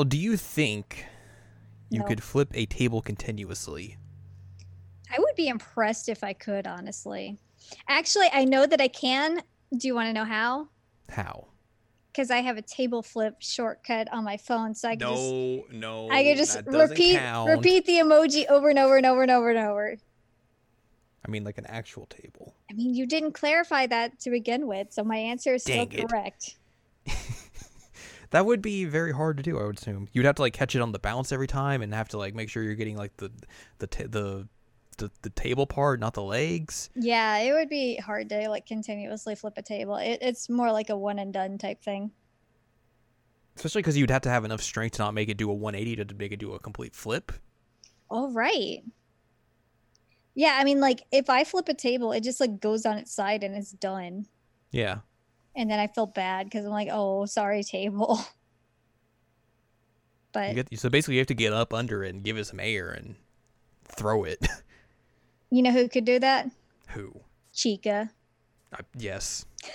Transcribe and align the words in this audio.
Al, 0.00 0.04
do 0.04 0.16
you 0.16 0.38
think 0.38 1.04
you 1.90 2.00
No. 2.00 2.06
could 2.06 2.22
flip 2.22 2.48
a 2.54 2.64
table 2.64 3.02
continuously? 3.02 3.98
I 5.10 5.18
would 5.18 5.34
be 5.36 5.46
impressed 5.48 6.08
if 6.08 6.24
I 6.24 6.32
could, 6.32 6.66
honestly. 6.66 7.38
Actually, 7.86 8.28
I 8.32 8.46
know 8.46 8.64
that 8.64 8.80
I 8.80 8.88
can. 8.88 9.42
Do 9.76 9.86
you 9.86 9.94
want 9.94 10.08
to 10.08 10.14
know 10.14 10.24
how? 10.24 10.70
How? 11.10 11.48
Because 12.10 12.30
I 12.30 12.38
have 12.38 12.56
a 12.56 12.62
table 12.62 13.02
flip 13.02 13.36
shortcut 13.40 14.10
on 14.10 14.24
my 14.24 14.38
phone, 14.38 14.74
so 14.74 14.88
I 14.88 14.92
can 14.96 15.00
just 15.00 15.32
No, 15.32 15.66
no. 15.70 16.10
I 16.10 16.24
can 16.24 16.34
just 16.38 16.58
repeat 16.64 17.18
count. 17.18 17.50
repeat 17.50 17.84
the 17.84 17.98
emoji 17.98 18.46
over 18.48 18.70
and 18.70 18.78
over 18.78 18.96
and 18.96 19.04
over 19.04 19.20
and 19.20 19.30
over 19.30 19.50
and 19.50 19.58
over. 19.58 19.96
I 21.26 21.28
mean, 21.30 21.44
like 21.44 21.58
an 21.58 21.66
actual 21.66 22.06
table. 22.06 22.54
I 22.70 22.72
mean, 22.72 22.94
you 22.94 23.04
didn't 23.04 23.32
clarify 23.32 23.86
that 23.88 24.18
to 24.20 24.30
begin 24.30 24.66
with, 24.66 24.94
so 24.94 25.04
my 25.04 25.18
answer 25.18 25.52
is 25.56 25.62
still 25.62 25.86
it. 25.90 26.08
correct. 26.08 26.56
That 28.30 28.46
would 28.46 28.62
be 28.62 28.84
very 28.84 29.12
hard 29.12 29.36
to 29.38 29.42
do. 29.42 29.58
I 29.58 29.64
would 29.64 29.78
assume 29.78 30.08
you'd 30.12 30.24
have 30.24 30.36
to 30.36 30.42
like 30.42 30.52
catch 30.52 30.74
it 30.76 30.80
on 30.80 30.92
the 30.92 30.98
bounce 30.98 31.32
every 31.32 31.48
time, 31.48 31.82
and 31.82 31.92
have 31.92 32.08
to 32.10 32.18
like 32.18 32.34
make 32.34 32.48
sure 32.48 32.62
you're 32.62 32.74
getting 32.74 32.96
like 32.96 33.16
the 33.16 33.30
the 33.78 33.86
ta- 33.86 34.04
the 34.08 34.48
the, 34.98 35.10
the 35.22 35.30
table 35.30 35.66
part, 35.66 35.98
not 35.98 36.14
the 36.14 36.22
legs. 36.22 36.90
Yeah, 36.94 37.38
it 37.38 37.52
would 37.52 37.68
be 37.68 37.96
hard 37.96 38.28
to 38.28 38.48
like 38.48 38.66
continuously 38.66 39.34
flip 39.34 39.54
a 39.56 39.62
table. 39.62 39.96
It, 39.96 40.18
it's 40.20 40.48
more 40.48 40.70
like 40.70 40.90
a 40.90 40.96
one 40.96 41.18
and 41.18 41.32
done 41.32 41.58
type 41.58 41.82
thing. 41.82 42.12
Especially 43.56 43.82
because 43.82 43.96
you'd 43.96 44.10
have 44.10 44.22
to 44.22 44.30
have 44.30 44.44
enough 44.44 44.62
strength 44.62 44.96
to 44.96 45.02
not 45.02 45.14
make 45.14 45.28
it 45.28 45.36
do 45.36 45.50
a 45.50 45.54
180 45.54 46.04
to 46.04 46.14
make 46.14 46.32
it 46.32 46.38
do 46.38 46.52
a 46.52 46.58
complete 46.58 46.94
flip. 46.94 47.32
All 48.08 48.30
right. 48.30 48.82
Yeah, 50.34 50.56
I 50.58 50.64
mean, 50.64 50.80
like 50.80 51.02
if 51.10 51.28
I 51.28 51.44
flip 51.44 51.68
a 51.68 51.74
table, 51.74 52.12
it 52.12 52.22
just 52.22 52.40
like 52.40 52.60
goes 52.60 52.86
on 52.86 52.96
its 52.98 53.12
side 53.12 53.42
and 53.42 53.54
it's 53.54 53.72
done. 53.72 54.26
Yeah. 54.70 54.98
And 55.56 55.70
then 55.70 55.78
I 55.78 55.86
feel 55.88 56.06
bad 56.06 56.46
because 56.46 56.64
I'm 56.64 56.70
like, 56.70 56.88
oh, 56.90 57.26
sorry, 57.26 57.62
table. 57.62 58.20
You 60.46 60.54
But 60.54 60.54
get, 60.54 60.78
so 60.78 60.88
basically, 60.88 61.14
you 61.14 61.20
have 61.20 61.26
to 61.26 61.34
get 61.34 61.52
up 61.52 61.74
under 61.74 62.04
it 62.04 62.14
and 62.14 62.22
give 62.22 62.36
it 62.38 62.44
some 62.46 62.60
air 62.60 62.90
and 62.90 63.16
throw 63.84 64.22
it. 64.22 64.46
you 65.50 65.60
know 65.62 65.72
who 65.72 65.88
could 65.88 66.04
do 66.04 66.20
that? 66.20 66.48
Who? 66.90 67.12
Chica. 67.52 68.10
Uh, 68.72 68.82
yes, 68.96 69.44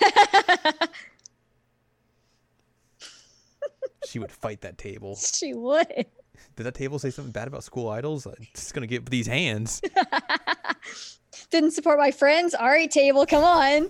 she 4.06 4.18
would 4.18 4.32
fight 4.32 4.62
that 4.62 4.78
table. 4.78 5.16
she 5.16 5.52
would. 5.52 6.06
Did 6.56 6.64
that 6.64 6.74
table 6.74 6.98
say 6.98 7.10
something 7.10 7.32
bad 7.32 7.48
about 7.48 7.64
school 7.64 7.88
idols? 7.88 8.26
I'm 8.26 8.46
just 8.54 8.74
gonna 8.74 8.86
get 8.86 9.08
these 9.10 9.26
hands. 9.26 9.80
Didn't 11.50 11.72
support 11.72 11.98
my 11.98 12.10
friends. 12.10 12.54
All 12.54 12.66
right, 12.68 12.90
table, 12.90 13.26
come 13.26 13.44
on. 13.44 13.88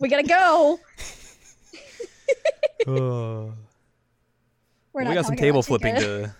we 0.00 0.08
gotta 0.08 0.22
go. 0.22 0.78
Oh. 2.86 3.52
We 4.92 5.04
got 5.04 5.26
some 5.26 5.36
table 5.36 5.62
flipping 5.62 5.94
to 5.96 6.34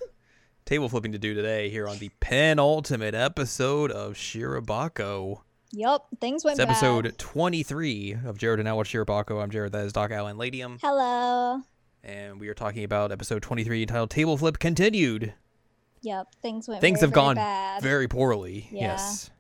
table 0.64 0.88
flipping 0.88 1.12
to 1.12 1.18
do 1.18 1.34
today 1.34 1.68
here 1.68 1.88
on 1.88 1.98
the 1.98 2.10
penultimate 2.20 3.14
episode 3.14 3.90
of 3.90 4.14
Shirobako. 4.14 5.40
Yep, 5.72 6.02
things 6.20 6.44
went 6.44 6.58
It's 6.58 6.68
episode 6.68 7.04
bad. 7.04 7.18
23 7.18 8.16
of 8.24 8.38
Jared 8.38 8.58
and 8.60 8.66
Now 8.66 8.76
Watch 8.76 8.92
Shirobako. 8.92 9.42
I'm 9.42 9.50
Jared, 9.50 9.72
that 9.72 9.84
is 9.84 9.92
Doc 9.92 10.10
Allen 10.10 10.36
Ladium, 10.36 10.78
Hello. 10.82 11.60
And 12.02 12.40
we 12.40 12.48
are 12.48 12.54
talking 12.54 12.84
about 12.84 13.12
episode 13.12 13.42
23 13.42 13.82
entitled 13.82 14.10
Table 14.10 14.36
Flip 14.36 14.58
Continued. 14.58 15.34
Yep, 16.02 16.28
things 16.40 16.68
went. 16.68 16.80
Things 16.80 17.00
very, 17.00 17.08
have 17.08 17.14
very 17.14 17.24
gone 17.24 17.34
bad. 17.36 17.82
very 17.82 18.08
poorly. 18.08 18.68
Yeah. 18.70 18.92
Yes. 18.92 19.30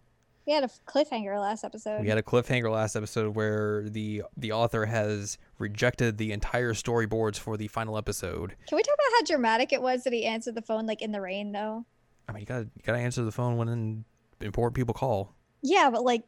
We 0.46 0.52
had 0.54 0.64
a 0.64 0.70
cliffhanger 0.86 1.38
last 1.40 1.64
episode. 1.64 2.00
We 2.00 2.08
had 2.08 2.18
a 2.18 2.22
cliffhanger 2.22 2.70
last 2.72 2.96
episode 2.96 3.36
where 3.36 3.88
the 3.88 4.24
the 4.36 4.52
author 4.52 4.86
has 4.86 5.38
rejected 5.58 6.18
the 6.18 6.32
entire 6.32 6.74
storyboards 6.74 7.38
for 7.38 7.56
the 7.56 7.68
final 7.68 7.96
episode. 7.96 8.56
Can 8.68 8.76
we 8.76 8.82
talk 8.82 8.94
about 8.94 9.18
how 9.18 9.24
dramatic 9.26 9.72
it 9.72 9.80
was 9.80 10.02
that 10.04 10.12
he 10.12 10.24
answered 10.24 10.54
the 10.54 10.62
phone 10.62 10.86
like 10.86 11.02
in 11.02 11.12
the 11.12 11.20
rain 11.20 11.52
though? 11.52 11.84
I 12.28 12.32
mean, 12.32 12.40
you 12.40 12.46
gotta 12.46 12.64
you 12.64 12.82
gotta 12.84 12.98
answer 12.98 13.22
the 13.22 13.32
phone 13.32 13.56
when 13.56 14.04
important 14.40 14.74
people 14.74 14.94
call. 14.94 15.34
Yeah, 15.62 15.90
but 15.92 16.02
like 16.02 16.24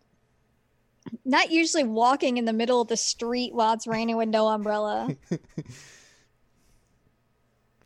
not 1.25 1.51
usually 1.51 1.85
walking 1.85 2.37
in 2.37 2.45
the 2.45 2.53
middle 2.53 2.81
of 2.81 2.89
the 2.89 2.97
street 2.97 3.53
while 3.55 3.73
it's 3.75 3.87
raining 3.87 4.17
with 4.17 4.29
no 4.29 4.49
umbrella. 4.49 5.17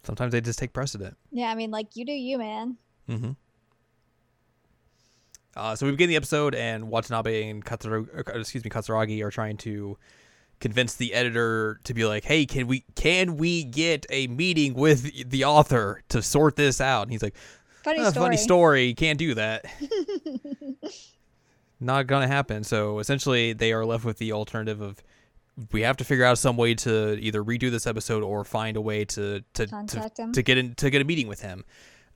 Sometimes 0.06 0.32
they 0.32 0.40
just 0.40 0.58
take 0.58 0.72
precedent. 0.72 1.16
yeah, 1.30 1.46
I 1.50 1.54
mean 1.54 1.70
like 1.70 1.96
you 1.96 2.04
do 2.04 2.12
you, 2.12 2.38
man. 2.38 2.76
Mm-hmm. 3.08 3.30
Uh, 5.56 5.74
so 5.74 5.86
we 5.86 5.92
begin 5.92 6.08
the 6.08 6.16
episode, 6.16 6.54
and 6.54 6.88
Watanabe 6.90 7.48
and 7.48 7.64
Katsura, 7.64 8.06
excuse 8.36 8.62
me, 8.62 8.68
Katsuragi 8.70 9.22
are 9.24 9.30
trying 9.30 9.56
to 9.58 9.96
convince 10.60 10.94
the 10.94 11.14
editor 11.14 11.80
to 11.84 11.94
be 11.94 12.04
like, 12.04 12.24
"Hey, 12.24 12.44
can 12.44 12.66
we 12.66 12.84
can 12.94 13.36
we 13.38 13.64
get 13.64 14.04
a 14.10 14.26
meeting 14.26 14.74
with 14.74 15.30
the 15.30 15.44
author 15.46 16.02
to 16.10 16.20
sort 16.22 16.56
this 16.56 16.80
out?" 16.80 17.02
And 17.02 17.10
he's 17.12 17.22
like, 17.22 17.36
Funny 17.82 18.00
"Ah, 18.00 18.10
story. 18.10 18.24
"Funny 18.24 18.36
story, 18.36 18.94
can't 18.94 19.18
do 19.18 19.34
that. 19.34 19.64
Not 21.80 22.06
gonna 22.06 22.28
happen." 22.28 22.62
So 22.64 22.98
essentially, 22.98 23.52
they 23.54 23.72
are 23.72 23.84
left 23.86 24.04
with 24.04 24.18
the 24.18 24.32
alternative 24.32 24.80
of 24.82 25.02
we 25.72 25.80
have 25.82 25.96
to 25.98 26.04
figure 26.04 26.24
out 26.24 26.38
some 26.38 26.56
way 26.56 26.74
to 26.74 27.18
either 27.20 27.42
redo 27.42 27.70
this 27.70 27.86
episode 27.86 28.22
or 28.22 28.44
find 28.44 28.76
a 28.76 28.80
way 28.80 29.04
to 29.06 29.42
to 29.54 29.66
to, 29.66 30.10
him. 30.18 30.32
to 30.32 30.42
get 30.42 30.58
in 30.58 30.74
to 30.76 30.90
get 30.90 31.00
a 31.00 31.04
meeting 31.04 31.28
with 31.28 31.40
him. 31.40 31.64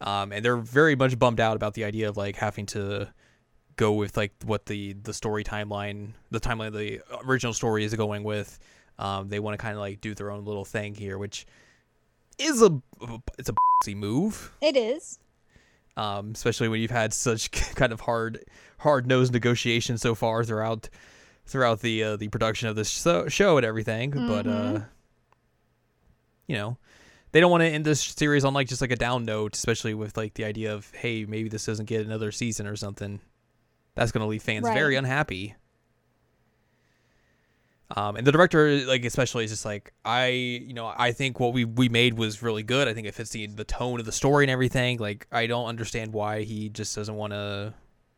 Um, 0.01 0.33
and 0.33 0.45
they're 0.45 0.57
very 0.57 0.97
much 0.97 1.19
bummed 1.19 1.41
out 1.41 1.57
about 1.57 1.75
the 1.75 1.85
idea 1.85 2.09
of 2.09 2.17
like 2.17 2.37
having 2.37 2.67
to 2.67 3.09
go 3.77 3.93
with 3.93 4.17
like 4.17 4.33
what 4.45 4.67
the 4.67 4.95
the 4.95 5.13
story 5.15 5.45
timeline, 5.45 6.13
the 6.31 6.41
timeline 6.41 6.69
of 6.69 6.75
the 6.75 7.01
original 7.25 7.53
story 7.53 7.85
is 7.85 7.95
going 7.95 8.23
with. 8.25 8.59
Um, 8.99 9.29
they 9.29 9.39
want 9.41 9.59
to 9.59 9.63
kind 9.63 9.75
of 9.75 9.81
like 9.81 10.01
do 10.01 10.15
their 10.15 10.31
own 10.31 10.45
little 10.45 10.65
thing 10.65 10.95
here, 10.95 11.17
which 11.19 11.47
is 12.39 12.61
a 12.63 12.81
it's 13.39 13.49
a 13.49 13.55
ballsy 13.85 13.97
move, 13.97 14.53
It 14.61 14.77
is. 14.77 15.19
um, 15.97 16.33
especially 16.35 16.69
when 16.69 16.81
you've 16.81 16.91
had 16.91 17.13
such 17.15 17.51
kind 17.75 17.93
of 17.93 18.01
hard 18.01 18.45
hard 18.79 19.07
nosed 19.07 19.33
negotiations 19.33 20.01
so 20.03 20.15
far 20.15 20.45
throughout 20.45 20.89
throughout 21.47 21.81
the 21.81 22.03
uh, 22.05 22.17
the 22.17 22.29
production 22.29 22.69
of 22.69 22.77
this 22.77 22.89
so- 22.91 23.29
show 23.29 23.57
and 23.57 23.67
everything. 23.67 24.11
But 24.11 24.47
uh, 24.47 24.51
Mhm. 24.51 24.87
you 26.47 26.57
know, 26.57 26.79
they 27.33 27.41
don't 27.41 27.51
want 27.51 27.63
to 27.63 27.69
end 27.69 27.85
this 27.85 28.01
series 28.03 28.45
on 28.45 28.55
like 28.55 28.69
just 28.69 28.81
like 28.81 28.91
a 28.93 28.97
down 28.97 29.25
note, 29.25 29.57
especially 29.57 29.95
with 29.95 30.17
like 30.17 30.35
the 30.35 30.45
idea 30.45 30.73
of 30.75 30.91
hey, 30.93 31.25
maybe 31.25 31.49
this 31.49 31.65
doesn't 31.67 31.87
get 31.87 32.05
another 32.07 32.33
season 32.33 32.67
or 32.67 32.77
something. 32.77 33.21
That's 33.95 34.13
gonna 34.13 34.27
leave 34.27 34.43
fans 34.43 34.67
very 34.69 34.97
unhappy. 34.97 35.55
Um, 37.97 38.15
and 38.15 38.25
the 38.25 38.31
director, 38.31 38.85
like 38.87 39.05
especially, 39.05 39.43
is 39.45 39.51
just 39.51 39.65
like 39.65 39.93
I, 40.05 40.29
you 40.29 40.75
know, 40.75 40.95
I 40.97 41.11
think 41.11 41.41
what 41.41 41.53
we 41.53 41.65
we 41.65 41.89
made 41.89 42.15
was 42.17 42.41
really 42.41 42.63
good. 42.63 42.87
I 42.87 42.95
think 42.95 43.09
it 43.09 43.15
fits 43.17 43.31
the 43.31 43.47
the 43.49 43.65
tone 43.65 43.99
of 43.99 44.07
the 44.07 44.13
story 44.13 44.45
and 44.45 44.51
everything. 44.51 44.99
Like 44.99 45.27
I 45.33 45.49
don't 45.49 45.67
understand 45.67 46.13
why 46.13 46.43
he 46.43 46.69
just 46.69 46.95
doesn't 46.95 47.17
want 47.17 47.33
to 47.33 47.75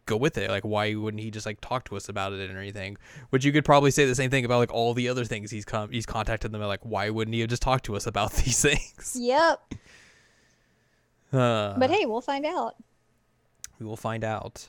go 0.06 0.16
with 0.16 0.36
it. 0.38 0.50
Like 0.50 0.64
why 0.64 0.94
wouldn't 0.94 1.22
he 1.22 1.30
just 1.30 1.46
like 1.46 1.60
talk 1.60 1.84
to 1.86 1.96
us 1.96 2.08
about 2.08 2.32
it 2.32 2.48
and 2.48 2.58
anything? 2.58 2.96
Which 3.30 3.44
you 3.44 3.52
could 3.52 3.64
probably 3.64 3.90
say 3.90 4.04
the 4.04 4.14
same 4.14 4.30
thing 4.30 4.44
about 4.44 4.58
like 4.58 4.72
all 4.72 4.94
the 4.94 5.08
other 5.08 5.24
things 5.24 5.50
he's 5.50 5.64
come 5.64 5.90
he's 5.90 6.06
contacted 6.06 6.52
them. 6.52 6.60
Like 6.60 6.80
why 6.84 7.10
wouldn't 7.10 7.34
he 7.34 7.40
have 7.40 7.50
just 7.50 7.62
talked 7.62 7.84
to 7.86 7.96
us 7.96 8.06
about 8.06 8.32
these 8.44 8.60
things? 8.62 9.16
Yep. 9.18 9.74
Uh, 11.32 11.78
But 11.78 11.90
hey, 11.90 12.04
we'll 12.06 12.20
find 12.20 12.44
out. 12.44 12.74
we 13.78 13.86
will 13.86 13.96
find 13.96 14.22
out. 14.24 14.68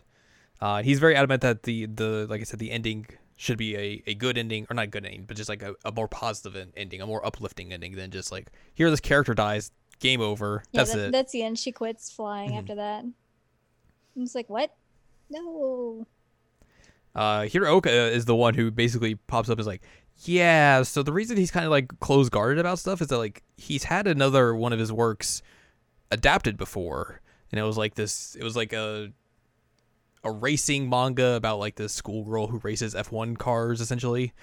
Uh, 0.61 0.81
he's 0.81 0.99
very 0.99 1.15
adamant 1.15 1.41
that 1.41 1.63
the 1.63 1.87
the 1.87 2.25
like 2.29 2.41
I 2.41 2.43
said 2.45 2.59
the 2.59 2.71
ending 2.71 3.05
should 3.35 3.57
be 3.57 3.75
a, 3.75 4.03
a 4.07 4.13
good 4.15 4.37
ending 4.37 4.65
or 4.69 4.73
not 4.75 4.91
good 4.91 5.05
ending, 5.05 5.25
but 5.25 5.35
just 5.35 5.49
like 5.49 5.61
a, 5.61 5.75
a 5.83 5.91
more 5.91 6.07
positive 6.07 6.69
ending, 6.77 7.01
a 7.01 7.05
more 7.07 7.25
uplifting 7.25 7.73
ending 7.73 7.95
than 7.95 8.11
just 8.11 8.31
like 8.31 8.47
here 8.73 8.89
this 8.89 9.01
character 9.01 9.33
dies, 9.33 9.71
game 9.99 10.21
over, 10.21 10.63
Yeah, 10.71 10.81
that's 10.81 10.93
that- 10.93 11.07
it. 11.07 11.11
that's 11.11 11.31
the 11.33 11.43
end. 11.43 11.59
She 11.59 11.71
quits 11.73 12.09
flying 12.11 12.51
Mhm. 12.51 12.59
after 12.59 12.75
that. 12.75 13.03
I'm 13.03 14.21
just 14.23 14.35
like, 14.35 14.49
what? 14.49 14.73
No. 15.33 16.05
Uh, 17.15 17.41
Hiraoka 17.41 18.11
is 18.11 18.25
the 18.25 18.35
one 18.35 18.53
who 18.53 18.71
basically 18.71 19.15
pops 19.15 19.49
up 19.49 19.59
as 19.59 19.67
like, 19.67 19.81
yeah. 20.17 20.83
So 20.83 21.03
the 21.03 21.13
reason 21.13 21.37
he's 21.37 21.51
kind 21.51 21.65
of 21.65 21.71
like 21.71 21.99
closed 21.99 22.31
guarded 22.31 22.59
about 22.59 22.79
stuff 22.79 23.01
is 23.01 23.07
that 23.07 23.17
like 23.17 23.43
he's 23.57 23.83
had 23.83 24.07
another 24.07 24.55
one 24.55 24.73
of 24.73 24.79
his 24.79 24.91
works 24.91 25.41
adapted 26.11 26.57
before, 26.57 27.21
and 27.51 27.59
it 27.59 27.63
was 27.63 27.77
like 27.77 27.95
this. 27.95 28.35
It 28.35 28.43
was 28.43 28.55
like 28.55 28.73
a 28.73 29.11
a 30.23 30.31
racing 30.31 30.89
manga 30.89 31.33
about 31.35 31.59
like 31.59 31.75
this 31.75 31.93
schoolgirl 31.93 32.47
who 32.47 32.59
races 32.59 32.95
F1 32.95 33.37
cars 33.37 33.81
essentially. 33.81 34.33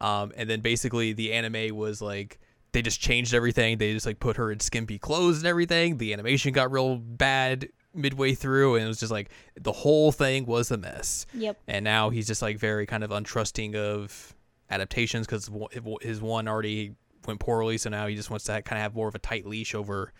Um, 0.00 0.32
and 0.36 0.50
then 0.50 0.60
basically 0.60 1.12
the 1.12 1.32
anime 1.32 1.74
was 1.74 2.02
like 2.02 2.38
they 2.72 2.82
just 2.82 3.00
changed 3.00 3.34
everything. 3.34 3.78
They 3.78 3.92
just 3.92 4.06
like 4.06 4.20
put 4.20 4.36
her 4.36 4.50
in 4.50 4.60
skimpy 4.60 4.98
clothes 4.98 5.38
and 5.38 5.46
everything. 5.46 5.98
The 5.98 6.12
animation 6.12 6.52
got 6.52 6.72
real 6.72 6.96
bad 6.96 7.68
midway 7.94 8.34
through, 8.34 8.76
and 8.76 8.84
it 8.84 8.88
was 8.88 9.00
just 9.00 9.12
like 9.12 9.30
the 9.60 9.72
whole 9.72 10.12
thing 10.12 10.46
was 10.46 10.70
a 10.70 10.76
mess 10.76 11.26
Yep. 11.34 11.58
and 11.68 11.84
now 11.84 12.10
he's 12.10 12.26
just 12.26 12.40
like 12.42 12.58
very 12.58 12.86
kind 12.86 13.04
of 13.04 13.10
untrusting 13.10 13.74
of 13.74 14.34
adaptations 14.70 15.26
because 15.26 15.50
his 16.00 16.20
one 16.22 16.48
already 16.48 16.94
went 17.26 17.38
poorly 17.40 17.76
so 17.78 17.90
now 17.90 18.06
he 18.06 18.14
just 18.16 18.30
wants 18.30 18.44
to 18.46 18.62
kind 18.62 18.78
of 18.78 18.82
have 18.82 18.94
more 18.94 19.08
of 19.08 19.14
a 19.14 19.18
tight 19.18 19.46
leash 19.46 19.74
over 19.74 20.12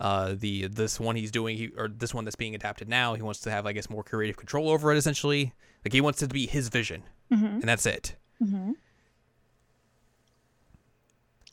uh, 0.00 0.34
the 0.38 0.66
this 0.68 1.00
one 1.00 1.16
he's 1.16 1.30
doing 1.30 1.56
he, 1.56 1.68
or 1.76 1.88
this 1.88 2.12
one 2.14 2.24
that's 2.24 2.36
being 2.36 2.54
adapted 2.54 2.88
now 2.88 3.14
he 3.14 3.22
wants 3.22 3.40
to 3.40 3.50
have 3.50 3.64
i 3.66 3.72
guess 3.72 3.88
more 3.90 4.04
creative 4.04 4.36
control 4.36 4.68
over 4.70 4.92
it 4.92 4.98
essentially 4.98 5.52
like 5.84 5.92
he 5.92 6.00
wants 6.00 6.22
it 6.22 6.28
to 6.28 6.34
be 6.34 6.46
his 6.46 6.68
vision 6.68 7.02
Mm-hmm. 7.32 7.44
and 7.46 7.62
that's 7.64 7.86
it 7.86 8.14
Mm-hmm. 8.42 8.72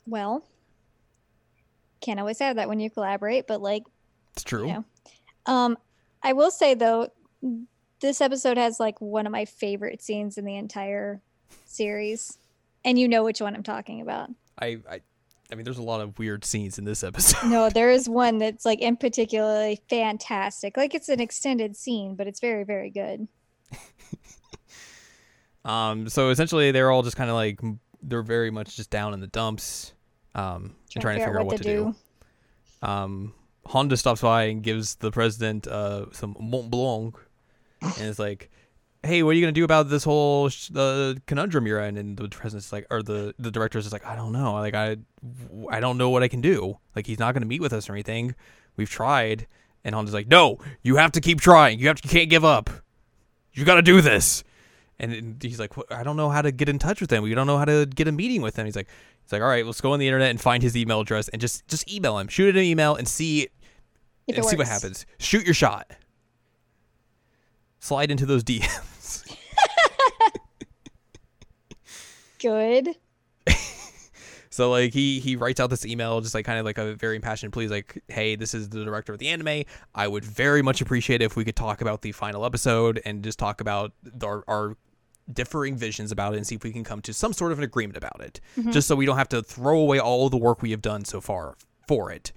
Well, 0.06 0.44
can't 2.00 2.20
always 2.20 2.38
have 2.38 2.56
that 2.56 2.68
when 2.68 2.78
you 2.80 2.90
collaborate, 2.90 3.46
but 3.46 3.60
like 3.60 3.82
It's 4.34 4.44
true. 4.44 4.68
you 4.68 4.72
know. 4.74 4.84
Um, 5.46 5.78
I 6.22 6.32
will 6.32 6.50
say 6.50 6.74
though, 6.74 7.10
this 8.00 8.20
episode 8.20 8.58
has 8.58 8.80
like 8.80 9.00
one 9.00 9.26
of 9.26 9.32
my 9.32 9.44
favorite 9.44 10.02
scenes 10.02 10.38
in 10.38 10.44
the 10.44 10.56
entire 10.56 11.20
series, 11.64 12.38
and 12.84 12.98
you 12.98 13.08
know 13.08 13.24
which 13.24 13.40
one 13.40 13.54
I'm 13.54 13.62
talking 13.62 14.00
about. 14.00 14.30
I, 14.58 14.78
I 14.90 15.00
I 15.50 15.54
mean, 15.54 15.64
there's 15.64 15.78
a 15.78 15.82
lot 15.82 16.00
of 16.00 16.18
weird 16.18 16.44
scenes 16.44 16.78
in 16.78 16.84
this 16.84 17.04
episode. 17.04 17.48
No, 17.48 17.70
there 17.74 17.90
is 17.90 18.08
one 18.08 18.38
that's 18.38 18.64
like 18.64 18.80
in 18.80 18.96
particularly 18.96 19.80
fantastic. 19.88 20.76
Like 20.76 20.94
it's 20.94 21.08
an 21.08 21.20
extended 21.20 21.76
scene, 21.76 22.16
but 22.16 22.26
it's 22.26 22.40
very, 22.40 22.64
very 22.64 22.90
good. 22.90 23.28
Um, 25.66 26.08
so 26.08 26.30
essentially, 26.30 26.70
they're 26.70 26.90
all 26.92 27.02
just 27.02 27.16
kind 27.16 27.28
of 27.28 27.34
like 27.34 27.60
they're 28.00 28.22
very 28.22 28.50
much 28.50 28.76
just 28.76 28.88
down 28.88 29.12
in 29.14 29.20
the 29.20 29.26
dumps, 29.26 29.92
um, 30.36 30.76
and 30.94 31.02
trying 31.02 31.18
to 31.18 31.24
figure 31.24 31.40
out 31.40 31.46
what 31.46 31.56
to 31.56 31.62
do. 31.64 31.94
Um, 32.82 33.34
Honda 33.66 33.96
stops 33.96 34.20
by 34.20 34.44
and 34.44 34.62
gives 34.62 34.96
the 34.96 35.10
president 35.10 35.66
uh 35.66 36.06
some 36.12 36.36
Mont 36.38 36.70
Blanc, 36.70 37.16
and 37.82 38.08
it's 38.08 38.18
like, 38.18 38.50
"Hey, 39.02 39.22
what 39.22 39.30
are 39.30 39.32
you 39.34 39.42
gonna 39.42 39.52
do 39.52 39.64
about 39.64 39.88
this 39.88 40.04
whole 40.04 40.48
sh- 40.48 40.68
the 40.68 41.20
conundrum 41.26 41.66
you're 41.66 41.80
in?" 41.80 41.96
And 41.96 42.16
the 42.16 42.28
president's 42.28 42.72
like, 42.72 42.86
or 42.90 43.02
the 43.02 43.34
the 43.38 43.50
director's 43.50 43.84
just 43.84 43.92
like, 43.92 44.06
"I 44.06 44.16
don't 44.16 44.32
know. 44.32 44.54
Like 44.54 44.74
I, 44.74 44.96
I 45.70 45.80
don't 45.80 45.98
know 45.98 46.10
what 46.10 46.22
I 46.22 46.28
can 46.28 46.40
do. 46.40 46.78
Like 46.94 47.06
he's 47.06 47.18
not 47.18 47.34
gonna 47.34 47.46
meet 47.46 47.60
with 47.60 47.72
us 47.72 47.88
or 47.88 47.92
anything. 47.92 48.34
We've 48.76 48.90
tried." 48.90 49.46
And 49.84 49.94
Honda's 49.94 50.14
like, 50.14 50.28
"No, 50.28 50.58
you 50.82 50.96
have 50.96 51.12
to 51.12 51.20
keep 51.20 51.40
trying. 51.40 51.78
You 51.78 51.88
have 51.88 52.00
to, 52.00 52.08
you 52.08 52.10
can't 52.10 52.30
give 52.30 52.44
up. 52.44 52.70
You 53.52 53.64
got 53.64 53.76
to 53.76 53.82
do 53.82 54.00
this." 54.00 54.42
And 54.98 55.42
he's 55.42 55.60
like, 55.60 55.72
I 55.90 56.02
don't 56.02 56.16
know 56.16 56.30
how 56.30 56.40
to 56.40 56.50
get 56.50 56.68
in 56.68 56.78
touch 56.78 57.00
with 57.00 57.10
him. 57.12 57.22
We 57.22 57.34
don't 57.34 57.46
know 57.46 57.58
how 57.58 57.66
to 57.66 57.84
get 57.86 58.08
a 58.08 58.12
meeting 58.12 58.40
with 58.40 58.56
him. 58.56 58.64
He's 58.64 58.76
like, 58.76 58.88
he's 59.22 59.32
like, 59.32 59.42
all 59.42 59.48
right, 59.48 59.64
let's 59.66 59.80
go 59.82 59.92
on 59.92 59.98
the 59.98 60.06
internet 60.06 60.30
and 60.30 60.40
find 60.40 60.62
his 60.62 60.74
email 60.74 61.00
address 61.00 61.28
and 61.28 61.40
just 61.40 61.68
just 61.68 61.90
email 61.92 62.18
him, 62.18 62.28
shoot 62.28 62.48
it 62.48 62.58
an 62.58 62.64
email 62.64 62.94
and 62.94 63.06
see 63.06 63.48
If 64.26 64.36
and 64.36 64.44
see 64.44 64.56
what 64.56 64.66
happens. 64.66 65.06
Shoot 65.18 65.44
your 65.44 65.54
shot. 65.54 65.90
Slide 67.78 68.10
into 68.10 68.26
those 68.26 68.42
DMs. 68.44 69.36
Good. 72.40 72.96
so 74.50 74.70
like 74.70 74.92
he 74.92 75.20
he 75.20 75.36
writes 75.36 75.60
out 75.60 75.70
this 75.70 75.86
email, 75.86 76.20
just 76.20 76.34
like 76.34 76.44
kind 76.44 76.58
of 76.58 76.64
like 76.64 76.78
a 76.78 76.94
very 76.94 77.16
impassioned 77.16 77.52
plea, 77.52 77.68
like, 77.68 78.02
hey, 78.08 78.36
this 78.36 78.54
is 78.54 78.68
the 78.68 78.84
director 78.84 79.12
of 79.12 79.18
the 79.18 79.28
anime. 79.28 79.64
I 79.94 80.08
would 80.08 80.24
very 80.24 80.62
much 80.62 80.80
appreciate 80.80 81.22
it 81.22 81.24
if 81.26 81.36
we 81.36 81.44
could 81.44 81.56
talk 81.56 81.80
about 81.80 82.02
the 82.02 82.12
final 82.12 82.44
episode 82.44 83.00
and 83.04 83.22
just 83.22 83.38
talk 83.38 83.60
about 83.60 83.92
our, 84.22 84.44
our 84.48 84.76
differing 85.32 85.76
visions 85.76 86.12
about 86.12 86.34
it 86.34 86.36
and 86.36 86.46
see 86.46 86.54
if 86.54 86.62
we 86.62 86.72
can 86.72 86.84
come 86.84 87.00
to 87.02 87.12
some 87.12 87.32
sort 87.32 87.52
of 87.52 87.58
an 87.58 87.64
agreement 87.64 87.96
about 87.96 88.20
it. 88.20 88.40
Mm-hmm. 88.56 88.70
Just 88.70 88.88
so 88.88 88.96
we 88.96 89.06
don't 89.06 89.18
have 89.18 89.28
to 89.30 89.42
throw 89.42 89.78
away 89.78 89.98
all 89.98 90.28
the 90.28 90.36
work 90.36 90.62
we 90.62 90.70
have 90.70 90.82
done 90.82 91.04
so 91.04 91.20
far 91.20 91.56
for 91.88 92.10
it. 92.10 92.32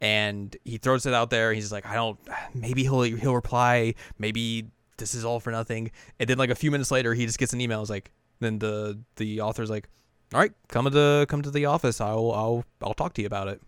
And 0.00 0.56
he 0.64 0.78
throws 0.78 1.04
it 1.04 1.12
out 1.12 1.30
there. 1.30 1.52
He's 1.52 1.70
like, 1.70 1.86
I 1.86 1.94
don't. 1.94 2.18
Maybe 2.54 2.82
he'll 2.82 3.02
he'll 3.02 3.34
reply. 3.34 3.94
Maybe 4.18 4.68
this 4.96 5.14
is 5.14 5.24
all 5.24 5.40
for 5.40 5.50
nothing. 5.50 5.90
And 6.18 6.28
then 6.28 6.38
like 6.38 6.50
a 6.50 6.54
few 6.54 6.70
minutes 6.70 6.90
later, 6.90 7.12
he 7.14 7.26
just 7.26 7.38
gets 7.38 7.52
an 7.52 7.60
email. 7.60 7.80
It's 7.80 7.90
like, 7.90 8.10
then 8.40 8.58
the 8.58 8.98
the 9.16 9.40
author's 9.42 9.68
like, 9.70 9.88
all 10.32 10.40
right, 10.40 10.52
come 10.68 10.84
to 10.84 10.90
the 10.90 11.26
come 11.28 11.42
to 11.42 11.50
the 11.50 11.66
office. 11.66 12.00
I'll 12.00 12.32
I'll 12.32 12.64
I'll 12.82 12.94
talk 12.94 13.12
to 13.14 13.22
you 13.22 13.26
about 13.26 13.48
it. 13.48 13.60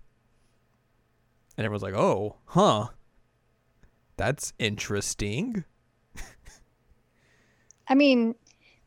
And 1.57 1.65
everyone's 1.65 1.83
like, 1.83 1.95
oh, 1.95 2.37
huh. 2.47 2.89
That's 4.17 4.53
interesting. 4.59 5.65
I 7.89 7.95
mean, 7.95 8.35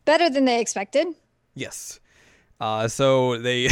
better 0.06 0.30
than 0.30 0.46
they 0.46 0.62
expected. 0.62 1.08
Yes. 1.54 2.00
Uh, 2.60 2.88
so 2.88 3.38
they 3.38 3.70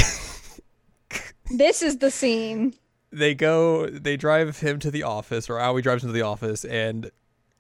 This 1.52 1.82
is 1.82 1.98
the 1.98 2.12
scene. 2.12 2.74
They 3.14 3.36
go 3.36 3.88
they 3.88 4.18
drive 4.18 4.60
him 4.60 4.80
to 4.80 4.90
the 4.92 5.04
office 5.04 5.50
or 5.50 5.60
Aoi 5.60 5.82
drives 5.82 6.04
him 6.04 6.10
to 6.10 6.14
the 6.14 6.24
office 6.24 6.66
and 6.66 7.12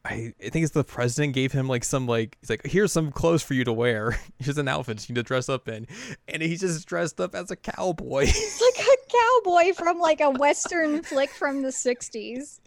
I, 0.06 0.34
I 0.44 0.50
think 0.50 0.64
it's 0.66 0.74
the 0.74 0.84
president 0.84 1.34
gave 1.34 1.52
him 1.54 1.68
like 1.70 1.84
some 1.86 2.08
like 2.08 2.38
he's 2.42 2.50
like 2.50 2.66
here's 2.66 2.92
some 2.92 3.12
clothes 3.12 3.42
for 3.44 3.54
you 3.54 3.64
to 3.64 3.72
wear 3.72 4.20
here's 4.40 4.58
an 4.58 4.68
outfit 4.68 5.08
you 5.08 5.14
need 5.14 5.20
to 5.20 5.24
dress 5.24 5.48
up 5.48 5.68
in 5.70 5.88
and 6.28 6.42
he's 6.42 6.60
just 6.60 6.86
dressed 6.88 7.22
up 7.22 7.36
as 7.36 7.52
a 7.52 7.56
cowboy 7.56 8.24
It's 8.28 8.62
like 8.62 8.86
a 8.86 8.98
cowboy 9.44 9.74
from 9.74 10.00
like 10.00 10.20
a 10.20 10.30
western 10.32 11.04
flick 11.04 11.30
from 11.30 11.62
the 11.62 11.70
60s. 11.70 12.60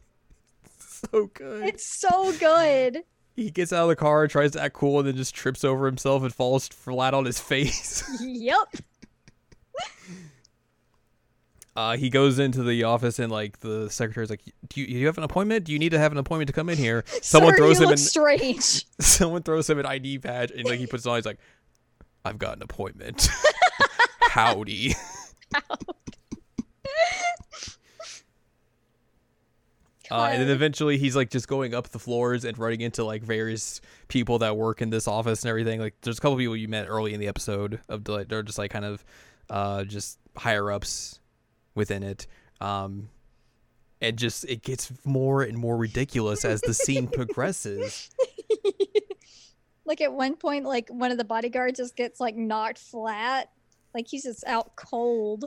so 0.78 1.26
good 1.34 1.64
It's 1.66 1.84
so 1.86 2.32
good. 2.38 3.02
he 3.34 3.50
gets 3.50 3.72
out 3.72 3.82
of 3.82 3.88
the 3.88 3.96
car 3.96 4.26
tries 4.28 4.52
to 4.52 4.62
act 4.62 4.74
cool 4.74 5.00
and 5.00 5.08
then 5.08 5.16
just 5.16 5.34
trips 5.34 5.62
over 5.64 5.84
himself 5.86 6.22
and 6.22 6.32
falls 6.32 6.68
flat 6.68 7.12
on 7.14 7.24
his 7.26 7.38
face 7.52 8.08
Yep. 8.22 8.76
Uh, 11.76 11.96
he 11.96 12.08
goes 12.08 12.38
into 12.38 12.62
the 12.62 12.84
office 12.84 13.18
and 13.18 13.30
like 13.30 13.60
the 13.60 13.88
secretary's 13.90 14.30
like 14.30 14.42
do 14.68 14.80
you, 14.80 14.86
do 14.86 14.92
you 14.94 15.06
have 15.06 15.18
an 15.18 15.24
appointment 15.24 15.64
do 15.64 15.72
you 15.72 15.78
need 15.78 15.90
to 15.90 15.98
have 15.98 16.10
an 16.10 16.18
appointment 16.18 16.48
to 16.48 16.52
come 16.52 16.68
in 16.68 16.78
here 16.78 17.04
someone 17.22 17.52
Sir, 17.52 17.58
throws 17.58 17.80
him 17.80 17.90
in 17.90 17.96
strange. 17.96 18.86
someone 19.00 19.42
throws 19.42 19.68
him 19.68 19.78
an 19.78 19.86
ID 19.86 20.18
badge 20.18 20.50
and 20.50 20.64
like 20.64 20.78
he 20.78 20.86
puts 20.86 21.06
it 21.06 21.10
on. 21.10 21.16
He's 21.16 21.26
like, 21.26 21.38
"I've 22.24 22.38
got 22.38 22.56
an 22.56 22.62
appointment." 22.62 23.28
Howdy. 24.30 24.94
Uh, 30.10 30.28
and 30.30 30.40
then 30.40 30.50
eventually 30.50 30.98
he's 30.98 31.16
like 31.16 31.30
just 31.30 31.48
going 31.48 31.74
up 31.74 31.88
the 31.88 31.98
floors 31.98 32.44
and 32.44 32.56
running 32.58 32.80
into 32.80 33.02
like 33.04 33.22
various 33.22 33.80
people 34.08 34.38
that 34.38 34.56
work 34.56 34.80
in 34.80 34.90
this 34.90 35.08
office 35.08 35.42
and 35.42 35.50
everything. 35.50 35.80
Like 35.80 35.94
there's 36.02 36.18
a 36.18 36.20
couple 36.20 36.36
people 36.36 36.56
you 36.56 36.68
met 36.68 36.86
early 36.88 37.12
in 37.12 37.20
the 37.20 37.28
episode 37.28 37.80
of 37.88 38.06
like 38.08 38.28
they're 38.28 38.42
just 38.42 38.58
like 38.58 38.70
kind 38.70 38.84
of 38.84 39.04
uh 39.50 39.84
just 39.84 40.18
higher 40.36 40.70
ups 40.70 41.20
within 41.76 42.02
it. 42.02 42.26
Um 42.60 43.10
and 44.00 44.16
just 44.18 44.44
it 44.44 44.62
gets 44.62 44.92
more 45.04 45.42
and 45.42 45.56
more 45.56 45.76
ridiculous 45.76 46.44
as 46.44 46.60
the 46.60 46.74
scene 46.74 47.06
progresses. 47.08 48.10
like 49.84 50.00
at 50.00 50.12
one 50.12 50.36
point, 50.36 50.64
like 50.64 50.88
one 50.88 51.10
of 51.10 51.18
the 51.18 51.24
bodyguards 51.24 51.78
just 51.78 51.96
gets 51.96 52.20
like 52.20 52.36
knocked 52.36 52.78
flat. 52.78 53.50
Like 53.94 54.06
he's 54.08 54.24
just 54.24 54.44
out 54.46 54.76
cold. 54.76 55.46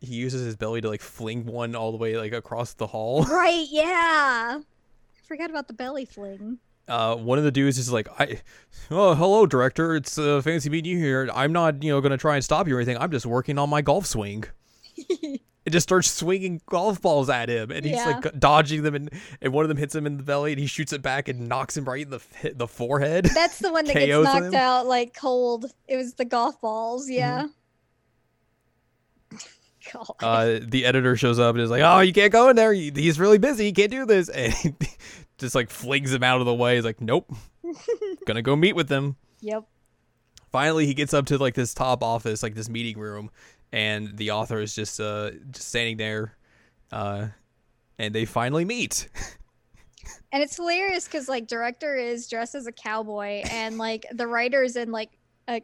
He 0.00 0.14
uses 0.14 0.46
his 0.46 0.56
belly 0.56 0.80
to 0.80 0.88
like 0.88 1.02
fling 1.02 1.44
one 1.44 1.74
all 1.76 1.90
the 1.92 1.98
way 1.98 2.16
like 2.16 2.32
across 2.32 2.72
the 2.74 2.86
hall. 2.86 3.24
Right, 3.30 3.66
yeah. 3.68 4.60
I 4.60 5.26
forgot 5.28 5.50
about 5.50 5.68
the 5.68 5.74
belly 5.74 6.06
fling. 6.06 6.58
uh, 6.88 7.16
one 7.16 7.36
of 7.38 7.44
the 7.44 7.50
dudes 7.52 7.76
is 7.78 7.92
like, 7.92 8.08
"I, 8.18 8.40
oh, 8.90 9.14
hello, 9.14 9.44
director. 9.46 9.94
It's 9.94 10.16
uh, 10.18 10.40
fancy 10.40 10.70
meeting 10.70 10.92
you 10.92 10.98
here. 10.98 11.28
I'm 11.34 11.52
not, 11.52 11.82
you 11.82 11.90
know, 11.92 12.00
gonna 12.00 12.16
try 12.16 12.36
and 12.36 12.42
stop 12.44 12.66
you 12.66 12.76
or 12.76 12.78
anything. 12.80 12.96
I'm 12.96 13.10
just 13.10 13.26
working 13.26 13.58
on 13.58 13.68
my 13.68 13.82
golf 13.82 14.06
swing." 14.06 14.44
It 15.70 15.72
just 15.72 15.84
starts 15.88 16.10
swinging 16.10 16.60
golf 16.66 17.00
balls 17.00 17.30
at 17.30 17.48
him, 17.48 17.70
and 17.70 17.84
he's 17.86 17.94
Yeah. 17.94 18.06
like 18.20 18.40
dodging 18.40 18.82
them, 18.82 18.96
and, 18.96 19.08
and 19.40 19.52
one 19.52 19.64
of 19.64 19.68
them 19.68 19.76
hits 19.76 19.94
him 19.94 20.04
in 20.04 20.16
the 20.16 20.24
belly, 20.24 20.50
and 20.50 20.60
he 20.60 20.66
shoots 20.66 20.92
it 20.92 21.00
back 21.00 21.28
and 21.28 21.48
knocks 21.48 21.76
him 21.76 21.84
right 21.84 22.02
in 22.02 22.10
the 22.10 22.20
the 22.56 22.66
forehead. 22.66 23.26
That's 23.26 23.60
the 23.60 23.70
one 23.72 23.84
that 23.86 23.94
gets 23.94 24.24
knocked 24.24 24.46
him? 24.46 24.54
out 24.56 24.86
like 24.86 25.14
cold. 25.16 25.66
It 25.86 25.94
was 25.96 26.14
the 26.14 26.24
golf 26.24 26.60
balls, 26.60 27.08
yeah. 27.08 27.46
God. 29.92 30.06
uh, 30.20 30.58
the 30.62 30.84
editor 30.84 31.16
shows 31.16 31.38
up 31.38 31.54
and 31.54 31.62
is 31.62 31.70
like, 31.70 31.82
"Oh, 31.82 32.00
you 32.00 32.12
can't 32.12 32.32
go 32.32 32.48
in 32.48 32.56
there. 32.56 32.72
He's 32.72 33.18
really 33.18 33.38
busy. 33.38 33.64
He 33.66 33.72
can't 33.72 33.90
do 33.90 34.04
this." 34.06 34.28
And 34.34 34.52
he 34.52 34.74
just 35.38 35.54
like 35.54 35.70
flings 35.70 36.12
him 36.12 36.22
out 36.22 36.40
of 36.40 36.46
the 36.46 36.54
way. 36.54 36.74
He's 36.76 36.84
like, 36.84 37.00
"Nope, 37.00 37.32
gonna 38.26 38.42
go 38.42 38.56
meet 38.56 38.74
with 38.76 38.88
them." 38.88 39.16
yep. 39.40 39.64
finally 40.52 40.84
he 40.84 40.92
gets 40.94 41.14
up 41.14 41.24
to 41.26 41.38
like 41.38 41.54
this 41.54 41.72
top 41.72 42.02
office 42.02 42.42
like 42.42 42.54
this 42.54 42.68
meeting 42.68 42.98
room 42.98 43.30
and 43.72 44.16
the 44.16 44.30
author 44.32 44.60
is 44.60 44.74
just 44.74 45.00
uh 45.00 45.30
just 45.50 45.68
standing 45.68 45.96
there 45.96 46.36
uh 46.92 47.26
and 47.98 48.14
they 48.14 48.24
finally 48.24 48.64
meet 48.64 49.08
And 50.32 50.42
it's 50.44 50.56
hilarious 50.56 51.04
because 51.06 51.28
like 51.28 51.46
director 51.48 51.96
is 51.96 52.28
dressed 52.28 52.54
as 52.54 52.66
a 52.66 52.72
cowboy 52.72 53.42
and 53.50 53.78
like 53.78 54.06
the 54.12 54.26
writer 54.28 54.62
is 54.62 54.76
in 54.76 54.92
like 54.92 55.10
a 55.48 55.60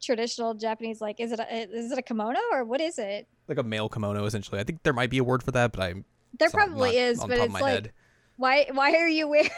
traditional 0.00 0.54
Japanese 0.54 1.00
like 1.02 1.20
is 1.20 1.32
it 1.32 1.38
a, 1.40 1.68
is 1.70 1.92
it 1.92 1.98
a 1.98 2.02
kimono 2.02 2.40
or 2.52 2.64
what 2.64 2.80
is 2.80 2.98
it? 2.98 3.28
like 3.46 3.58
a 3.58 3.62
male 3.62 3.88
kimono 3.88 4.24
essentially 4.24 4.60
i 4.60 4.64
think 4.64 4.82
there 4.84 4.92
might 4.92 5.10
be 5.10 5.18
a 5.18 5.24
word 5.24 5.42
for 5.42 5.50
that 5.50 5.72
but 5.72 5.82
i'm 5.82 6.04
There 6.38 6.48
probably 6.50 6.96
is, 6.96 7.20
but 7.20 7.36
it's 7.38 7.52
my 7.52 7.60
like 7.60 7.72
head. 7.72 7.92
why 8.36 8.68
why 8.72 8.92
are 8.92 9.08
you 9.08 9.28
wearing 9.28 9.50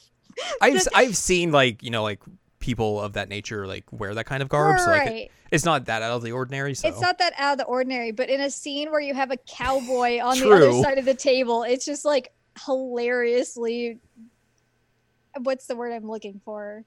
i've 0.60 0.86
i've 0.94 1.16
seen 1.16 1.50
like 1.52 1.82
you 1.82 1.90
know 1.90 2.02
like 2.02 2.20
people 2.62 2.98
of 3.00 3.12
that 3.12 3.28
nature 3.28 3.66
like 3.66 3.84
wear 3.92 4.14
that 4.14 4.24
kind 4.24 4.42
of 4.42 4.48
garb 4.48 4.78
so 4.80 4.86
like 4.90 5.10
it- 5.10 5.30
it's 5.50 5.64
not 5.66 5.84
that 5.84 6.00
out 6.00 6.12
of 6.12 6.22
the 6.22 6.32
ordinary 6.32 6.72
so 6.74 6.88
It's 6.88 7.00
not 7.02 7.18
that 7.18 7.34
out 7.36 7.52
of 7.52 7.58
the 7.58 7.64
ordinary, 7.64 8.10
but 8.10 8.30
in 8.30 8.40
a 8.40 8.50
scene 8.50 8.90
where 8.90 9.00
you 9.00 9.12
have 9.12 9.30
a 9.30 9.36
cowboy 9.36 10.18
on 10.22 10.38
the 10.38 10.50
other 10.50 10.72
side 10.82 10.96
of 10.96 11.04
the 11.04 11.12
table, 11.12 11.62
it's 11.64 11.84
just 11.84 12.06
like 12.06 12.32
hilariously. 12.64 13.98
What's 15.42 15.66
the 15.66 15.76
word 15.76 15.92
I'm 15.92 16.08
looking 16.08 16.40
for? 16.46 16.84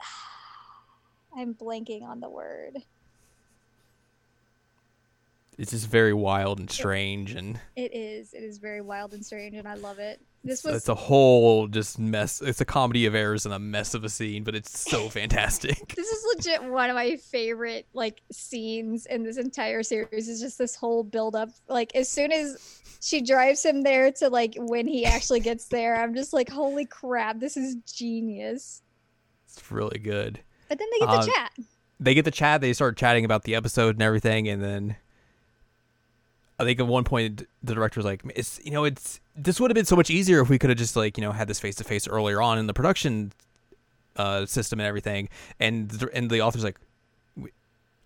I'm 1.36 1.54
blanking 1.54 2.02
on 2.02 2.18
the 2.20 2.28
word. 2.30 2.78
it's 5.58 5.70
just 5.70 5.86
very 5.88 6.12
wild 6.12 6.58
and 6.58 6.70
strange 6.70 7.32
and 7.32 7.60
It 7.76 7.94
is. 7.94 8.34
It 8.34 8.42
is 8.42 8.58
very 8.58 8.80
wild 8.80 9.12
and 9.14 9.24
strange, 9.24 9.54
and 9.54 9.68
I 9.68 9.74
love 9.74 9.98
it. 10.00 10.20
This 10.46 10.64
it's 10.64 10.88
a 10.88 10.94
whole 10.94 11.66
just 11.68 11.98
mess. 11.98 12.40
It's 12.40 12.60
a 12.60 12.64
comedy 12.64 13.06
of 13.06 13.14
errors 13.14 13.44
and 13.44 13.54
a 13.54 13.58
mess 13.58 13.94
of 13.94 14.04
a 14.04 14.08
scene, 14.08 14.44
but 14.44 14.54
it's 14.54 14.78
so 14.78 15.08
fantastic. 15.10 15.94
this 15.94 16.08
is 16.08 16.24
legit 16.36 16.64
one 16.64 16.88
of 16.90 16.94
my 16.94 17.16
favorite 17.16 17.86
like 17.92 18.22
scenes 18.30 19.06
in 19.06 19.22
this 19.24 19.36
entire 19.36 19.82
series. 19.82 20.28
Is 20.28 20.40
just 20.40 20.58
this 20.58 20.76
whole 20.76 21.02
build 21.04 21.36
up. 21.36 21.50
Like 21.68 21.94
as 21.94 22.08
soon 22.08 22.32
as 22.32 22.82
she 23.00 23.20
drives 23.20 23.64
him 23.64 23.82
there 23.82 24.10
to 24.12 24.28
like 24.28 24.54
when 24.56 24.86
he 24.86 25.04
actually 25.04 25.40
gets 25.40 25.66
there, 25.66 25.96
I'm 25.96 26.14
just 26.14 26.32
like, 26.32 26.48
holy 26.48 26.86
crap, 26.86 27.40
this 27.40 27.56
is 27.56 27.76
genius. 27.92 28.82
It's 29.48 29.70
really 29.70 29.98
good. 29.98 30.40
But 30.68 30.78
then 30.78 30.88
they 30.92 31.06
get 31.06 31.08
Um, 31.08 31.26
chat. 31.26 31.52
They 31.98 32.14
get 32.14 32.24
the 32.24 32.30
chat. 32.30 32.60
They 32.60 32.72
start 32.72 32.96
chatting 32.96 33.24
about 33.24 33.44
the 33.44 33.54
episode 33.54 33.94
and 33.96 34.02
everything, 34.02 34.48
and 34.48 34.62
then 34.62 34.96
I 36.58 36.64
think 36.64 36.80
at 36.80 36.86
one 36.86 37.04
point 37.04 37.46
the 37.62 37.74
director 37.74 37.98
was 37.98 38.06
like, 38.06 38.22
"It's 38.34 38.60
you 38.64 38.70
know, 38.70 38.84
it's 38.84 39.20
this 39.34 39.60
would 39.60 39.70
have 39.70 39.74
been 39.74 39.84
so 39.84 39.96
much 39.96 40.10
easier 40.10 40.40
if 40.40 40.48
we 40.48 40.58
could 40.58 40.70
have 40.70 40.78
just 40.78 40.96
like 40.96 41.18
you 41.18 41.22
know 41.22 41.32
had 41.32 41.48
this 41.48 41.60
face 41.60 41.74
to 41.76 41.84
face 41.84 42.08
earlier 42.08 42.40
on 42.40 42.58
in 42.58 42.66
the 42.66 42.74
production 42.74 43.32
uh, 44.16 44.46
system 44.46 44.80
and 44.80 44.86
everything." 44.86 45.28
And 45.60 45.90
the, 45.90 46.08
and 46.14 46.30
the 46.30 46.40
author's 46.40 46.64
like, 46.64 46.78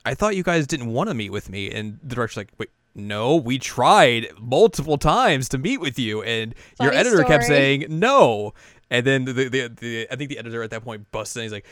"I 0.05 0.15
thought 0.15 0.35
you 0.37 0.43
guys 0.43 0.67
didn't 0.67 0.93
want 0.93 1.09
to 1.09 1.15
meet 1.15 1.31
with 1.31 1.49
me," 1.49 1.71
and 1.71 1.99
the 2.03 2.15
director's 2.15 2.39
like, 2.39 2.53
"Wait." 2.59 2.71
No, 2.93 3.37
we 3.37 3.57
tried 3.57 4.27
multiple 4.37 4.99
times 4.99 5.49
to 5.51 5.59
meet 5.59 5.81
with 5.81 5.97
you, 5.97 6.23
and 6.23 6.57
your 6.81 6.91
Funny 6.91 6.97
editor 6.97 7.23
kept 7.23 7.45
saying 7.45 7.87
no. 7.89 8.53
And 8.91 9.07
then 9.07 9.27
the, 9.27 9.33
the 9.33 9.69
the 9.69 10.09
I 10.11 10.17
think 10.17 10.29
the 10.29 10.39
editor 10.39 10.65
at 10.65 10.71
that 10.71 10.83
point 10.83 11.09
busts 11.13 11.37
in. 11.37 11.45
He's 11.45 11.53
like, 11.53 11.67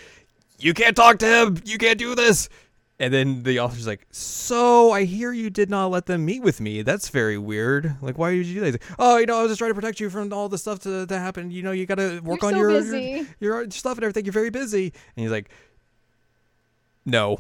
"You 0.61 0.75
can't 0.75 0.95
talk 0.95 1.19
to 1.19 1.27
him. 1.27 1.61
You 1.65 1.77
can't 1.77 1.99
do 1.99 2.15
this." 2.15 2.49
And 3.01 3.15
then 3.15 3.45
the 3.45 3.61
author's 3.61 3.87
like, 3.87 4.07
"So 4.11 4.91
I 4.91 5.05
hear 5.05 5.33
you 5.33 5.51
did 5.51 5.71
not 5.71 5.87
let 5.93 6.07
them 6.07 6.25
meet 6.25 6.43
with 6.43 6.61
me. 6.61 6.83
That's 6.83 7.11
very 7.11 7.39
weird. 7.39 7.95
Like, 8.03 8.19
why 8.19 8.35
did 8.35 8.47
you 8.47 8.55
do 8.55 8.61
that?" 8.61 8.73
Like, 8.73 8.83
"Oh, 8.99 9.19
you 9.19 9.27
know, 9.27 9.39
I 9.39 9.43
was 9.43 9.51
just 9.51 9.59
trying 9.59 9.71
to 9.71 9.75
protect 9.77 10.01
you 10.01 10.11
from 10.11 10.33
all 10.33 10.49
the 10.49 10.59
stuff 10.59 10.81
to, 10.81 11.07
to 11.07 11.19
happen. 11.19 11.53
You 11.53 11.63
know, 11.63 11.71
you 11.71 11.87
got 11.87 11.97
to 11.99 12.19
work 12.21 12.43
You're 12.43 12.49
on 12.49 12.83
so 12.85 12.97
your, 12.97 13.17
your 13.41 13.63
your 13.63 13.71
stuff 13.71 13.99
and 13.99 14.05
everything. 14.05 14.25
You're 14.25 14.33
very 14.33 14.51
busy." 14.51 14.87
And 14.87 15.23
he's 15.23 15.31
like, 15.31 15.49
"No, 17.07 17.39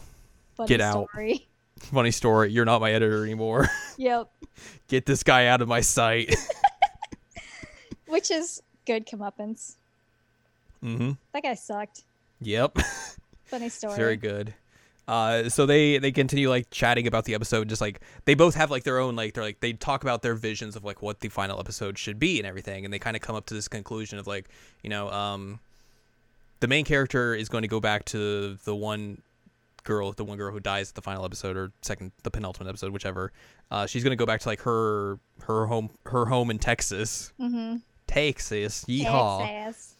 Funny 0.56 0.68
get 0.68 0.80
out. 0.80 1.08
story. 1.10 1.48
funny 1.80 2.12
story. 2.12 2.52
You're 2.52 2.64
not 2.64 2.80
my 2.80 2.92
editor 2.92 3.24
anymore. 3.24 3.68
Yep. 3.96 4.30
Get 4.86 5.06
this 5.06 5.24
guy 5.24 5.46
out 5.46 5.60
of 5.60 5.66
my 5.66 5.80
sight." 5.80 6.36
Which 8.06 8.30
is 8.30 8.62
good 8.86 9.06
comeuppance. 9.08 9.74
mm-hmm. 10.84 11.12
That 11.32 11.42
guy 11.42 11.54
sucked. 11.54 12.04
Yep. 12.40 12.78
Funny 13.46 13.68
story. 13.68 13.96
Very 13.96 14.16
good. 14.16 14.54
Uh, 15.08 15.48
so 15.48 15.64
they 15.64 15.96
they 15.96 16.12
continue 16.12 16.50
like 16.50 16.68
chatting 16.70 17.06
about 17.06 17.24
the 17.24 17.34
episode, 17.34 17.66
just 17.68 17.80
like 17.80 18.00
they 18.26 18.34
both 18.34 18.54
have 18.54 18.70
like 18.70 18.84
their 18.84 18.98
own 18.98 19.16
like 19.16 19.32
they're 19.32 19.42
like 19.42 19.58
they 19.60 19.72
talk 19.72 20.02
about 20.02 20.20
their 20.20 20.34
visions 20.34 20.76
of 20.76 20.84
like 20.84 21.00
what 21.00 21.20
the 21.20 21.30
final 21.30 21.58
episode 21.58 21.96
should 21.98 22.18
be 22.18 22.38
and 22.38 22.46
everything, 22.46 22.84
and 22.84 22.92
they 22.92 22.98
kind 22.98 23.16
of 23.16 23.22
come 23.22 23.34
up 23.34 23.46
to 23.46 23.54
this 23.54 23.68
conclusion 23.68 24.18
of 24.18 24.26
like 24.26 24.50
you 24.82 24.90
know 24.90 25.10
um, 25.10 25.58
the 26.60 26.68
main 26.68 26.84
character 26.84 27.34
is 27.34 27.48
going 27.48 27.62
to 27.62 27.68
go 27.68 27.80
back 27.80 28.04
to 28.04 28.56
the 28.64 28.74
one 28.76 29.22
girl, 29.84 30.12
the 30.12 30.24
one 30.24 30.36
girl 30.36 30.52
who 30.52 30.60
dies 30.60 30.90
at 30.90 30.94
the 30.94 31.00
final 31.00 31.24
episode 31.24 31.56
or 31.56 31.72
second 31.80 32.12
the 32.22 32.30
penultimate 32.30 32.68
episode, 32.68 32.92
whichever. 32.92 33.32
Uh, 33.70 33.86
she's 33.86 34.04
going 34.04 34.10
to 34.12 34.16
go 34.16 34.26
back 34.26 34.40
to 34.40 34.48
like 34.48 34.60
her 34.60 35.18
her 35.44 35.64
home 35.64 35.88
her 36.04 36.26
home 36.26 36.50
in 36.50 36.58
Texas, 36.58 37.32
Mm-hmm. 37.40 37.76
Texas, 38.06 38.84
yeehaw. 38.86 39.46
Texas. 39.46 39.94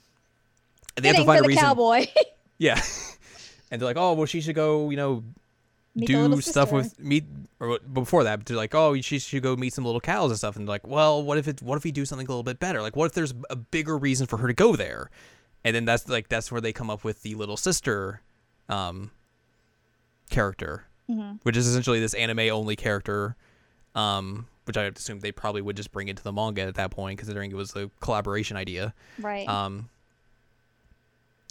And 0.96 1.04
they 1.04 1.08
have 1.08 1.16
to 1.18 1.24
find 1.24 1.44
a 1.44 1.48
reason. 1.48 1.62
cowboy. 1.62 2.06
Yeah. 2.58 2.80
and 3.70 3.80
they're 3.80 3.86
like, 3.88 3.96
oh 3.96 4.14
well, 4.14 4.26
she 4.26 4.40
should 4.40 4.54
go, 4.54 4.90
you 4.90 4.96
know, 4.96 5.22
Meet 5.94 6.06
do 6.06 6.40
stuff 6.42 6.68
sister. 6.68 6.76
with 6.76 7.00
meet 7.00 7.24
or 7.58 7.78
before 7.92 8.22
that 8.22 8.44
they're 8.46 8.56
like 8.56 8.72
oh 8.72 9.00
she 9.00 9.18
should 9.18 9.42
go 9.42 9.56
meet 9.56 9.72
some 9.72 9.84
little 9.84 10.00
cows 10.00 10.30
and 10.30 10.38
stuff 10.38 10.54
and 10.54 10.68
they're 10.68 10.74
like 10.74 10.86
well 10.86 11.20
what 11.24 11.38
if 11.38 11.48
it 11.48 11.60
what 11.60 11.76
if 11.76 11.82
we 11.82 11.90
do 11.90 12.04
something 12.04 12.26
a 12.26 12.30
little 12.30 12.44
bit 12.44 12.60
better 12.60 12.80
like 12.82 12.94
what 12.94 13.06
if 13.06 13.14
there's 13.14 13.34
a 13.50 13.56
bigger 13.56 13.98
reason 13.98 14.24
for 14.24 14.36
her 14.36 14.46
to 14.46 14.52
go 14.54 14.76
there 14.76 15.10
and 15.64 15.74
then 15.74 15.84
that's 15.86 16.06
like 16.08 16.28
that's 16.28 16.52
where 16.52 16.60
they 16.60 16.72
come 16.72 16.88
up 16.88 17.02
with 17.02 17.22
the 17.22 17.34
little 17.34 17.56
sister 17.56 18.20
um 18.68 19.10
character 20.30 20.84
Mhm. 21.10 21.40
which 21.42 21.56
is 21.56 21.66
essentially 21.66 21.98
this 22.00 22.14
anime 22.14 22.50
only 22.52 22.76
character 22.76 23.34
um 23.96 24.46
which 24.66 24.76
i 24.76 24.84
assume 24.84 25.18
they 25.20 25.32
probably 25.32 25.62
would 25.62 25.74
just 25.76 25.90
bring 25.90 26.06
into 26.08 26.22
the 26.22 26.32
manga 26.32 26.62
at 26.62 26.74
that 26.74 26.90
point 26.92 27.18
considering 27.18 27.50
it 27.50 27.56
was 27.56 27.74
a 27.74 27.90
collaboration 28.00 28.56
idea 28.56 28.94
Right. 29.18 29.48
um, 29.48 29.88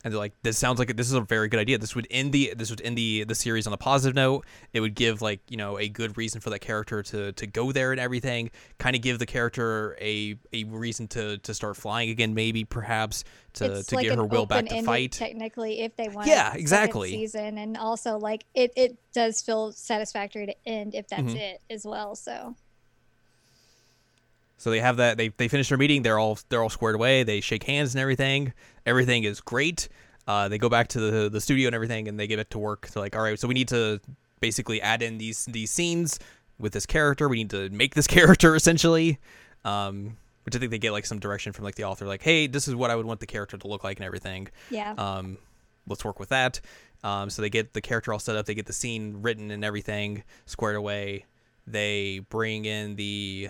and 0.08 0.14
they're 0.14 0.20
like, 0.20 0.34
"This 0.42 0.58
sounds 0.58 0.80
like 0.80 0.96
this 0.96 1.08
is 1.08 1.14
a 1.14 1.22
very 1.22 1.48
good 1.48 1.60
idea. 1.60 1.78
This 1.78 1.96
would 1.96 2.08
end 2.10 2.34
the 2.34 2.54
this 2.58 2.70
would 2.70 2.82
end 2.82 2.98
the 2.98 3.24
the 3.26 3.36
series 3.36 3.68
on 3.68 3.74
a 3.74 3.78
positive 3.78 4.16
note. 4.16 4.46
It 4.74 4.80
would 4.80 4.96
give 4.96 5.22
like 5.22 5.40
you 5.50 5.58
know 5.58 5.78
a 5.78 5.88
good 5.88 6.18
reason 6.18 6.42
for 6.42 6.50
that 6.50 6.60
character 6.60 7.04
to 7.04 7.32
to 7.34 7.48
go 7.48 7.72
there 7.72 7.92
and 7.92 8.00
everything. 8.02 8.50
Kind 8.80 8.96
of 8.96 9.02
give 9.02 9.20
the 9.20 9.26
character 9.26 9.98
a 10.02 10.36
a 10.54 10.64
reason 10.66 11.08
to 11.10 11.38
to 11.40 11.54
start 11.54 11.78
flying 11.78 12.10
again, 12.10 12.34
maybe 12.34 12.64
perhaps 12.66 13.24
to 13.54 13.66
it's 13.80 13.88
to 13.90 13.96
like 13.96 14.08
get 14.08 14.16
her 14.16 14.26
will 14.26 14.46
back 14.46 14.66
to 14.66 14.82
fight. 14.84 15.12
Technically, 15.12 15.82
if 15.82 15.96
they 15.96 16.10
want, 16.10 16.28
Yeah, 16.28 16.54
exactly. 16.54 17.10
Season, 17.12 17.58
and 17.58 17.78
also 17.78 18.18
like 18.18 18.46
it, 18.56 18.72
it 18.76 18.98
does 19.14 19.42
feel 19.42 19.72
satisfactory 19.72 20.46
to 20.48 20.56
end 20.66 20.96
if 20.96 21.08
that's 21.08 21.22
Mhm. 21.34 21.36
it 21.36 21.62
as 21.70 21.86
well. 21.86 22.16
So 22.16 22.56
So 24.58 24.70
they 24.72 24.80
have 24.80 24.98
that. 24.98 25.18
They 25.18 25.30
they 25.30 25.48
finish 25.48 25.70
their 25.70 25.78
meeting. 25.78 26.02
They're 26.02 26.20
all 26.20 26.38
they're 26.50 26.62
all 26.64 26.70
squared 26.70 26.96
away. 26.96 27.24
They 27.24 27.42
shake 27.42 27.64
hands 27.64 27.94
and 27.94 28.02
everything. 28.02 28.54
Everything 28.86 29.24
is 29.24 29.40
great. 29.42 29.88
Uh, 30.28 30.48
they 30.50 30.58
go 30.58 30.68
back 30.70 30.88
to 30.90 31.00
the 31.00 31.30
the 31.30 31.40
studio 31.42 31.68
and 31.68 31.76
everything, 31.76 32.08
and 32.08 32.20
they 32.20 32.28
get 32.28 32.40
it 32.40 32.50
to 32.52 32.60
work. 32.60 32.88
They're 32.90 33.02
like, 33.04 33.16
all 33.16 33.22
right, 33.22 33.40
so 33.40 33.48
we 33.48 33.54
need 33.54 33.68
to 33.70 34.00
basically 34.40 34.82
add 34.82 35.02
in 35.02 35.18
these 35.20 35.46
these 35.46 35.72
scenes 35.72 36.20
with 36.60 36.74
this 36.74 36.86
character. 36.86 37.30
We 37.30 37.38
need 37.38 37.52
to 37.52 37.70
make 37.70 37.94
this 37.96 38.08
character 38.18 38.56
essentially. 38.56 39.20
Um, 39.64 40.18
which 40.44 40.56
I 40.56 40.60
think 40.60 40.72
they 40.72 40.80
get 40.80 40.92
like 40.94 41.06
some 41.06 41.20
direction 41.20 41.52
from 41.52 41.66
like 41.66 41.76
the 41.76 41.84
author, 41.84 42.06
like, 42.08 42.22
hey, 42.22 42.48
this 42.48 42.70
is 42.70 42.76
what 42.76 42.90
I 42.90 42.96
would 42.96 43.06
want 43.06 43.20
the 43.20 43.26
character 43.26 43.58
to 43.58 43.68
look 43.68 43.84
like 43.84 43.98
and 43.98 44.06
everything. 44.06 44.48
yeah, 44.70 44.94
Um, 44.98 45.38
let's 45.88 46.06
work 46.06 46.22
with 46.22 46.30
that. 46.30 46.62
Um, 47.04 47.30
so 47.30 47.42
they 47.42 47.50
get 47.50 47.74
the 47.74 47.82
character 47.82 48.14
all 48.14 48.20
set 48.20 48.38
up. 48.38 48.46
They 48.46 48.54
get 48.54 48.66
the 48.66 48.72
scene 48.72 49.22
written 49.22 49.52
and 49.52 49.66
everything 49.66 50.24
squared 50.46 50.78
away. 50.78 51.26
They 51.68 52.20
bring 52.30 52.64
in 52.64 52.96
the 52.96 53.50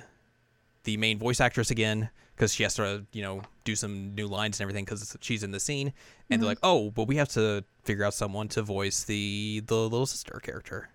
the 0.88 0.96
main 0.96 1.20
voice 1.20 1.42
actress 1.42 1.70
again 1.70 2.10
because 2.34 2.54
she 2.54 2.64
has 2.64 2.74
to 2.76 3.06
you 3.12 3.22
know 3.22 3.42
do 3.66 3.76
some 3.76 4.16
new 4.16 4.26
lines 4.26 4.58
and 4.58 4.64
everything 4.64 4.86
because 4.86 5.18
she's 5.20 5.44
in 5.44 5.52
the 5.52 5.60
scene. 5.60 5.92
And 6.30 6.42
they're 6.42 6.46
mm-hmm. 6.46 6.48
like, 6.48 6.60
oh, 6.64 6.92
but 6.92 7.08
we 7.08 7.18
have 7.18 7.28
to 7.30 7.66
figure 7.84 8.06
out 8.06 8.14
someone 8.14 8.48
to 8.50 8.62
voice 8.62 9.04
the 9.04 9.62
the 9.68 9.76
little 9.76 10.06
sister 10.06 10.40
character. 10.42 10.90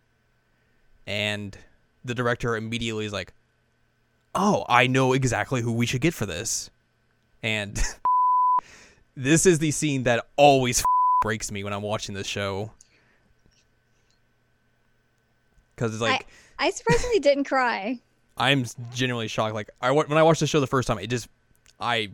And 1.07 1.57
the 2.05 2.15
director 2.15 2.57
immediately 2.57 3.05
is 3.05 3.13
like, 3.13 3.35
oh, 4.35 4.65
I 4.67 4.87
know 4.87 5.13
exactly 5.13 5.61
who 5.61 5.73
we 5.73 5.85
should 5.85 6.01
get 6.01 6.15
for 6.15 6.25
this. 6.25 6.71
And 7.43 7.79
this 9.15 9.45
is 9.45 9.59
the 9.59 9.73
scene 9.73 10.05
that 10.05 10.25
always 10.37 10.83
breaks 11.23 11.53
me 11.53 11.65
when 11.65 11.75
I'm 11.75 11.83
watching 11.83 12.15
this 12.15 12.27
show. 12.27 12.73
Because 15.75 15.93
it's 15.93 16.01
like 16.01 16.27
I 16.59 16.71
surprisingly 16.71 17.19
didn't 17.19 17.45
cry. 17.45 18.01
I'm 18.37 18.65
genuinely 18.95 19.29
shocked. 19.29 19.55
Like 19.55 19.71
I 19.81 19.91
when 19.91 20.13
I 20.13 20.23
watched 20.23 20.41
the 20.41 20.47
show 20.47 20.61
the 20.61 20.67
first 20.67 20.89
time, 20.89 20.99
it 20.99 21.09
just 21.09 21.29
I 21.81 22.11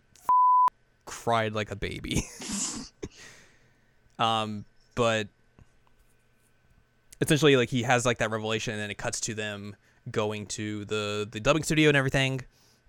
cried 1.05 1.55
like 1.55 1.71
a 1.71 1.77
baby. 1.77 2.25
um, 4.19 4.65
but 4.95 5.29
essentially, 7.21 7.57
like 7.57 7.71
he 7.71 7.83
has 7.83 8.05
like 8.05 8.19
that 8.19 8.31
revelation, 8.31 8.75
and 8.75 8.83
then 8.83 8.91
it 8.91 8.99
cuts 8.99 9.21
to 9.23 9.35
them 9.35 9.77
going 10.11 10.47
to 10.47 10.85
the 10.87 11.29
the 11.31 11.41
dubbing 11.41 11.63
studio 11.63 11.89
and 11.89 11.97
everything. 11.97 12.41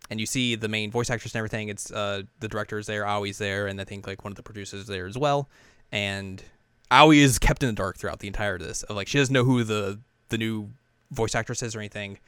And 0.09 0.19
you 0.19 0.25
see 0.25 0.55
the 0.55 0.67
main 0.67 0.89
voice 0.89 1.09
actress 1.11 1.33
and 1.35 1.39
everything. 1.39 1.69
It's 1.69 1.91
uh 1.91 2.23
the 2.39 2.47
director's 2.47 2.87
there, 2.87 3.05
Aoi's 3.05 3.37
there, 3.37 3.67
and 3.67 3.79
I 3.79 3.83
think 3.83 4.07
like 4.07 4.23
one 4.23 4.31
of 4.31 4.37
the 4.37 4.43
producers 4.43 4.87
there 4.87 5.05
as 5.05 5.17
well. 5.17 5.49
And 5.91 6.43
Aoi 6.91 7.17
is 7.17 7.37
kept 7.37 7.61
in 7.61 7.67
the 7.67 7.73
dark 7.73 7.97
throughout 7.97 8.19
the 8.19 8.27
entire 8.27 8.55
of 8.55 8.61
this. 8.61 8.83
Like 8.89 9.07
she 9.07 9.17
doesn't 9.17 9.33
know 9.33 9.43
who 9.43 9.63
the 9.63 9.99
the 10.29 10.37
new 10.37 10.69
voice 11.11 11.35
actress 11.35 11.61
is 11.61 11.75
or 11.75 11.79
anything. 11.79 12.19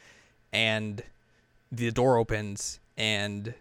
And 0.54 1.04
the 1.72 1.92
door 1.92 2.18
opens 2.18 2.80
and 2.98 3.54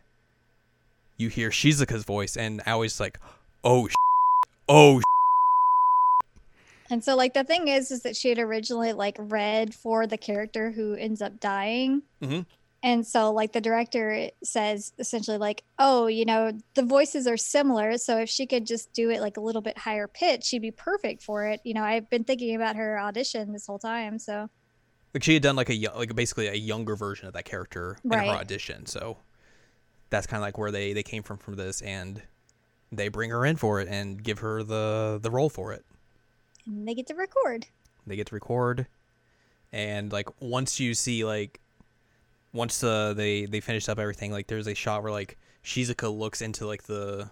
you 1.17 1.29
hear 1.29 1.51
Shizuka's 1.51 2.05
voice, 2.05 2.37
and 2.37 2.63
Aoi's 2.67 2.99
like, 2.99 3.19
"Oh, 3.63 3.89
sh- 3.89 3.95
oh." 4.69 5.01
sh-" 5.01 5.03
And 6.91 7.05
so 7.05 7.15
like 7.15 7.35
the 7.35 7.45
thing 7.45 7.69
is 7.69 7.91
is 7.91 8.03
that 8.03 8.17
she 8.17 8.31
had 8.31 8.39
originally 8.39 8.93
like 8.93 9.17
read 9.19 9.75
for 9.75 10.07
the 10.07 10.17
character 10.19 10.71
who 10.73 10.95
ends 10.95 11.23
up 11.23 11.39
dying. 11.39 12.03
Mhm. 12.21 12.47
And 12.83 13.07
so 13.07 13.31
like 13.33 13.53
the 13.53 13.61
director 13.61 14.31
says 14.43 14.93
essentially 14.99 15.37
like, 15.37 15.63
"Oh, 15.79 16.07
you 16.07 16.25
know, 16.25 16.53
the 16.75 16.83
voices 16.83 17.27
are 17.27 17.37
similar, 17.37 17.99
so 17.99 18.19
if 18.19 18.29
she 18.31 18.47
could 18.47 18.67
just 18.67 18.93
do 18.95 19.11
it 19.11 19.21
like 19.21 19.37
a 19.37 19.41
little 19.43 19.63
bit 19.63 19.77
higher 19.79 20.09
pitch, 20.09 20.45
she'd 20.45 20.63
be 20.63 20.71
perfect 20.71 21.23
for 21.23 21.47
it." 21.47 21.61
You 21.65 21.75
know, 21.75 21.85
I've 21.85 22.09
been 22.11 22.25
thinking 22.25 22.57
about 22.57 22.77
her 22.77 22.99
audition 22.99 23.53
this 23.53 23.67
whole 23.67 23.79
time, 23.79 24.19
so 24.19 24.49
Like 25.15 25.23
she 25.25 25.35
had 25.35 25.43
done 25.43 25.57
like 25.57 25.71
a 25.71 25.89
like 25.97 26.15
basically 26.15 26.47
a 26.49 26.55
younger 26.55 26.95
version 26.97 27.27
of 27.27 27.33
that 27.35 27.45
character 27.45 27.99
in 28.05 28.11
her 28.11 28.19
audition, 28.37 28.87
so 28.87 29.19
that's 30.09 30.27
kind 30.27 30.41
of 30.41 30.47
like 30.47 30.57
where 30.59 30.71
they 30.71 30.93
they 30.93 31.03
came 31.03 31.23
from 31.23 31.37
from 31.39 31.57
this, 31.57 31.81
and 31.83 32.23
they 32.93 33.09
bring 33.09 33.31
her 33.31 33.45
in 33.45 33.57
for 33.57 33.81
it 33.81 33.89
and 33.89 34.23
give 34.23 34.39
her 34.41 34.63
the 34.63 35.19
the 35.21 35.31
role 35.31 35.49
for 35.49 35.73
it. 35.73 35.85
and 36.67 36.87
they 36.87 36.95
get 36.95 37.07
to 37.09 37.15
record. 37.15 37.67
they 38.07 38.17
get 38.17 38.27
to 38.29 38.35
record 38.35 38.87
and 39.73 40.13
like 40.13 40.29
once 40.41 40.81
you 40.81 40.95
see 40.95 41.25
like 41.25 41.61
once 42.53 42.83
uh, 42.83 43.15
they 43.15 43.47
they 43.47 43.61
finished 43.61 43.89
up 43.89 43.99
everything 44.01 44.33
like 44.33 44.49
there's 44.49 44.67
a 44.67 44.75
shot 44.75 45.03
where 45.03 45.13
like 45.13 45.39
Shizuka 45.65 46.13
looks 46.17 46.41
into 46.43 46.67
like 46.67 46.85
the 46.85 47.31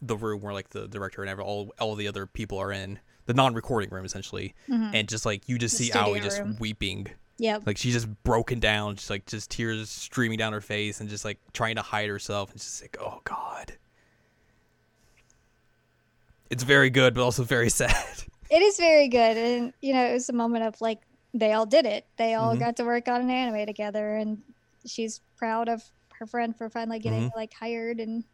the 0.00 0.16
room 0.16 0.40
where 0.40 0.52
like 0.52 0.70
the 0.70 0.86
director 0.88 1.22
and 1.24 1.40
all 1.40 1.72
all 1.80 1.94
the 1.96 2.06
other 2.08 2.26
people 2.26 2.58
are 2.58 2.70
in 2.72 3.00
the 3.26 3.34
non-recording 3.34 3.90
room 3.90 4.04
essentially, 4.04 4.54
Mhm. 4.68 4.94
and 4.94 5.08
just 5.08 5.24
like 5.26 5.48
you 5.48 5.58
just 5.58 5.78
The 5.78 5.84
see 5.84 5.92
Aoi 5.92 6.04
studio 6.14 6.22
just 6.22 6.38
room. 6.40 6.56
weeping, 6.58 7.06
Yep. 7.38 7.66
like 7.66 7.76
she's 7.78 7.94
just 7.94 8.08
broken 8.24 8.58
down, 8.60 8.96
just 8.96 9.10
like 9.10 9.26
just 9.26 9.50
tears 9.50 9.88
streaming 9.90 10.38
down 10.38 10.52
her 10.52 10.60
face, 10.60 11.00
and 11.00 11.08
just 11.08 11.24
like 11.24 11.38
trying 11.52 11.76
to 11.76 11.82
hide 11.82 12.08
herself, 12.08 12.50
and 12.50 12.60
just 12.60 12.82
like 12.82 12.96
oh 13.00 13.20
god. 13.24 13.74
It's 16.50 16.64
very 16.64 16.90
good, 16.90 17.14
but 17.14 17.22
also 17.22 17.44
very 17.44 17.70
sad. 17.80 17.94
It 18.50 18.60
is 18.60 18.76
very 18.76 19.08
good, 19.08 19.36
and 19.36 19.72
you 19.80 19.94
know, 19.94 20.04
it 20.04 20.12
was 20.12 20.28
a 20.28 20.32
moment 20.34 20.64
of 20.64 20.80
like 20.80 21.00
they 21.34 21.52
all 21.52 21.64
did 21.64 21.86
it. 21.86 22.06
They 22.18 22.34
all 22.34 22.54
Mhm. 22.54 22.58
got 22.58 22.76
to 22.76 22.84
work 22.84 23.08
on 23.08 23.22
an 23.22 23.30
anime 23.30 23.64
together, 23.66 24.16
and 24.16 24.42
she's 24.84 25.20
proud 25.36 25.68
of 25.68 25.82
her 26.18 26.26
friend 26.26 26.54
for 26.56 26.68
finally 26.68 26.98
getting 26.98 27.28
Mm-hmm. 27.28 27.36
like 27.38 27.54
hired 27.54 27.98
and 28.00 28.24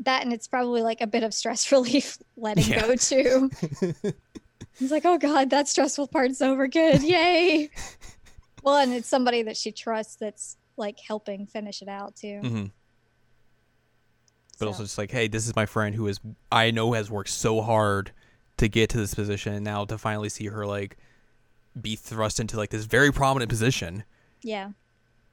that. 0.00 0.22
And 0.22 0.32
it's 0.32 0.48
probably 0.48 0.82
like 0.82 1.00
a 1.00 1.06
bit 1.06 1.22
of 1.22 1.32
stress 1.34 1.70
relief 1.72 2.18
letting 2.36 2.64
Yeah. 2.68 2.80
go 2.82 2.96
too. 2.96 3.50
He's 4.78 4.90
like, 4.90 5.04
oh 5.04 5.18
god, 5.18 5.50
that 5.50 5.68
stressful 5.68 6.08
part's 6.08 6.40
over. 6.40 6.66
Good, 6.68 7.02
yay. 7.02 7.70
well, 8.62 8.76
and 8.76 8.92
it's 8.92 9.08
somebody 9.08 9.42
that 9.42 9.56
she 9.56 9.72
trusts 9.72 10.16
that's 10.16 10.56
like 10.76 10.98
helping 11.06 11.46
finish 11.46 11.82
it 11.82 11.88
out 11.88 12.16
too. 12.16 12.38
hmm 12.40 12.64
But 14.58 14.64
So, 14.64 14.66
also 14.68 14.82
just 14.84 14.98
like, 14.98 15.10
hey, 15.10 15.28
this 15.28 15.46
is 15.46 15.54
my 15.56 15.66
friend 15.66 15.94
who 15.94 16.06
is 16.06 16.18
I 16.50 16.70
know 16.70 16.92
has 16.92 17.10
worked 17.10 17.30
so 17.30 17.60
hard 17.60 18.12
to 18.58 18.68
get 18.68 18.90
to 18.90 18.98
this 18.98 19.14
position, 19.14 19.54
and 19.54 19.64
now 19.64 19.84
to 19.86 19.98
finally 19.98 20.28
see 20.28 20.46
her 20.46 20.66
like 20.66 20.96
be 21.80 21.96
thrust 21.96 22.40
into 22.40 22.56
like 22.56 22.70
this 22.70 22.84
very 22.84 23.12
prominent 23.12 23.48
position, 23.48 24.04
yeah, 24.42 24.70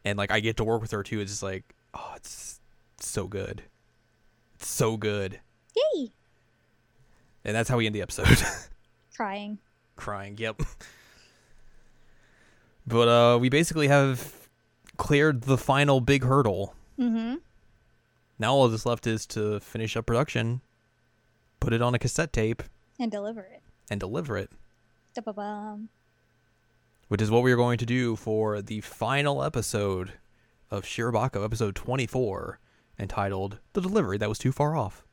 and 0.05 0.17
like 0.17 0.31
I 0.31 0.39
get 0.39 0.57
to 0.57 0.63
work 0.63 0.81
with 0.81 0.91
her 0.91 1.03
too. 1.03 1.19
It's 1.19 1.31
just 1.31 1.43
like, 1.43 1.75
oh, 1.93 2.13
it's 2.15 2.59
so 2.99 3.27
good, 3.27 3.63
it's 4.57 4.67
so 4.67 4.97
good, 4.97 5.39
yay, 5.75 6.11
and 7.45 7.55
that's 7.55 7.69
how 7.69 7.77
we 7.77 7.85
end 7.85 7.95
the 7.95 8.01
episode. 8.01 8.37
crying. 9.15 9.59
Crying. 9.95 10.35
Yep. 10.37 10.61
But 12.85 13.07
uh, 13.07 13.37
we 13.39 13.49
basically 13.49 13.87
have 13.87 14.47
cleared 14.97 15.41
the 15.41 15.57
final 15.57 15.99
big 16.01 16.23
hurdle. 16.23 16.73
Mm-hmm. 16.99 17.35
Now 18.39 18.53
all 18.53 18.67
that's 18.69 18.85
left 18.85 19.07
is 19.07 19.25
to 19.27 19.59
finish 19.59 19.97
up 19.97 20.05
production, 20.05 20.61
put 21.59 21.73
it 21.73 21.81
on 21.81 21.93
a 21.95 21.99
cassette 21.99 22.31
tape, 22.31 22.63
And 22.99 23.11
deliver 23.11 23.41
it. 23.41 23.61
and 23.89 23.99
deliver 23.99 24.37
it. 24.37 24.51
Da-ba-bum. 25.15 25.89
which 27.07 27.21
is 27.21 27.31
what 27.31 27.41
we 27.43 27.51
are 27.51 27.55
going 27.57 27.77
to 27.79 27.85
do 27.85 28.15
for 28.15 28.61
the 28.61 28.81
final 28.81 29.43
episode 29.43 30.13
of 30.69 30.83
Shirobako, 30.83 31.43
episode 31.43 31.75
24, 31.75 32.59
entitled 32.99 33.59
The 33.73 33.81
Delivery 33.81 34.17
That 34.17 34.29
Was 34.29 34.37
Too 34.39 34.51
Far 34.51 34.75
Off. 34.75 35.03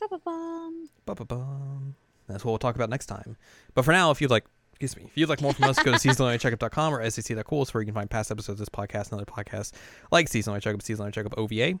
Ba-ba-bum. 0.00 0.88
Ba-ba-bum. 1.06 1.94
That's 2.28 2.44
what 2.44 2.52
we'll 2.52 2.58
talk 2.58 2.74
about 2.74 2.90
next 2.90 3.06
time. 3.06 3.36
But 3.74 3.84
for 3.84 3.92
now, 3.92 4.10
if 4.10 4.20
you'd 4.20 4.30
like, 4.30 4.44
excuse 4.72 4.96
me, 4.96 5.04
if 5.10 5.16
you'd 5.16 5.28
like 5.28 5.40
more 5.42 5.52
from 5.52 5.64
us, 5.64 5.78
go 5.82 5.92
to 5.92 5.98
seasonalcheckup.com 6.08 6.94
or 6.94 7.08
sec.cool. 7.10 7.66
where 7.66 7.82
you 7.82 7.86
can 7.86 7.94
find 7.94 8.10
past 8.10 8.30
episodes 8.30 8.58
of 8.60 8.66
this 8.66 8.68
podcast 8.68 9.10
and 9.12 9.20
other 9.20 9.24
podcasts 9.24 9.72
like 10.10 10.28
Seasonal 10.28 10.60
Checkup, 10.60 10.82
Seasonal 10.82 11.10
Checkup 11.10 11.36
OVA. 11.38 11.78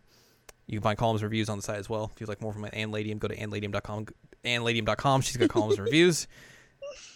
You 0.66 0.78
can 0.78 0.82
find 0.82 0.98
columns 0.98 1.22
and 1.22 1.30
reviews 1.30 1.48
on 1.48 1.58
the 1.58 1.62
site 1.62 1.78
as 1.78 1.88
well. 1.88 2.10
If 2.14 2.20
you'd 2.20 2.28
like 2.28 2.40
more 2.40 2.52
from 2.52 2.66
Ann 2.72 2.90
Ladium, 2.90 3.18
go 3.18 3.28
to 3.28 3.36
annladium.com. 3.36 4.06
Annladium.com. 4.44 5.20
She's 5.20 5.36
got 5.36 5.48
columns 5.48 5.76
and 5.78 5.84
reviews. 5.84 6.26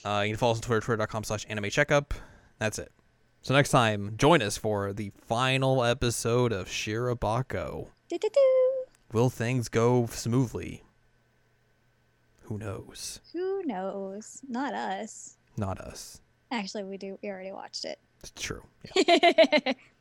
Uh, 0.05 0.21
you 0.23 0.31
can 0.31 0.39
follow 0.39 0.53
us 0.53 0.59
on 0.59 0.63
Twitter, 0.63 0.81
twitter.com 0.81 1.25
slash 1.25 1.45
anime 1.51 1.69
checkup. 1.69 2.15
That's 2.61 2.79
it. 2.79 2.93
So 3.43 3.53
next 3.53 3.71
time, 3.71 4.15
join 4.17 4.41
us 4.41 4.57
for 4.57 4.93
the 4.93 5.11
final 5.27 5.83
episode 5.85 6.53
of 6.53 6.69
Shirobako. 6.69 7.89
Do-do-do. 8.09 8.85
Will 9.13 9.31
things 9.31 9.69
go 9.69 10.07
smoothly? 10.07 10.83
Who 12.43 12.59
knows? 12.59 13.21
Who 13.33 13.63
knows? 13.65 14.41
Not 14.49 14.75
us. 14.75 15.37
Not 15.57 15.81
us. 15.81 16.21
Actually, 16.51 16.85
we 16.85 16.97
do. 16.97 17.19
We 17.23 17.29
already 17.29 17.53
watched 17.53 17.85
it. 17.85 17.99
It's 18.21 18.33
true. 18.37 18.63
Yeah. 18.97 19.73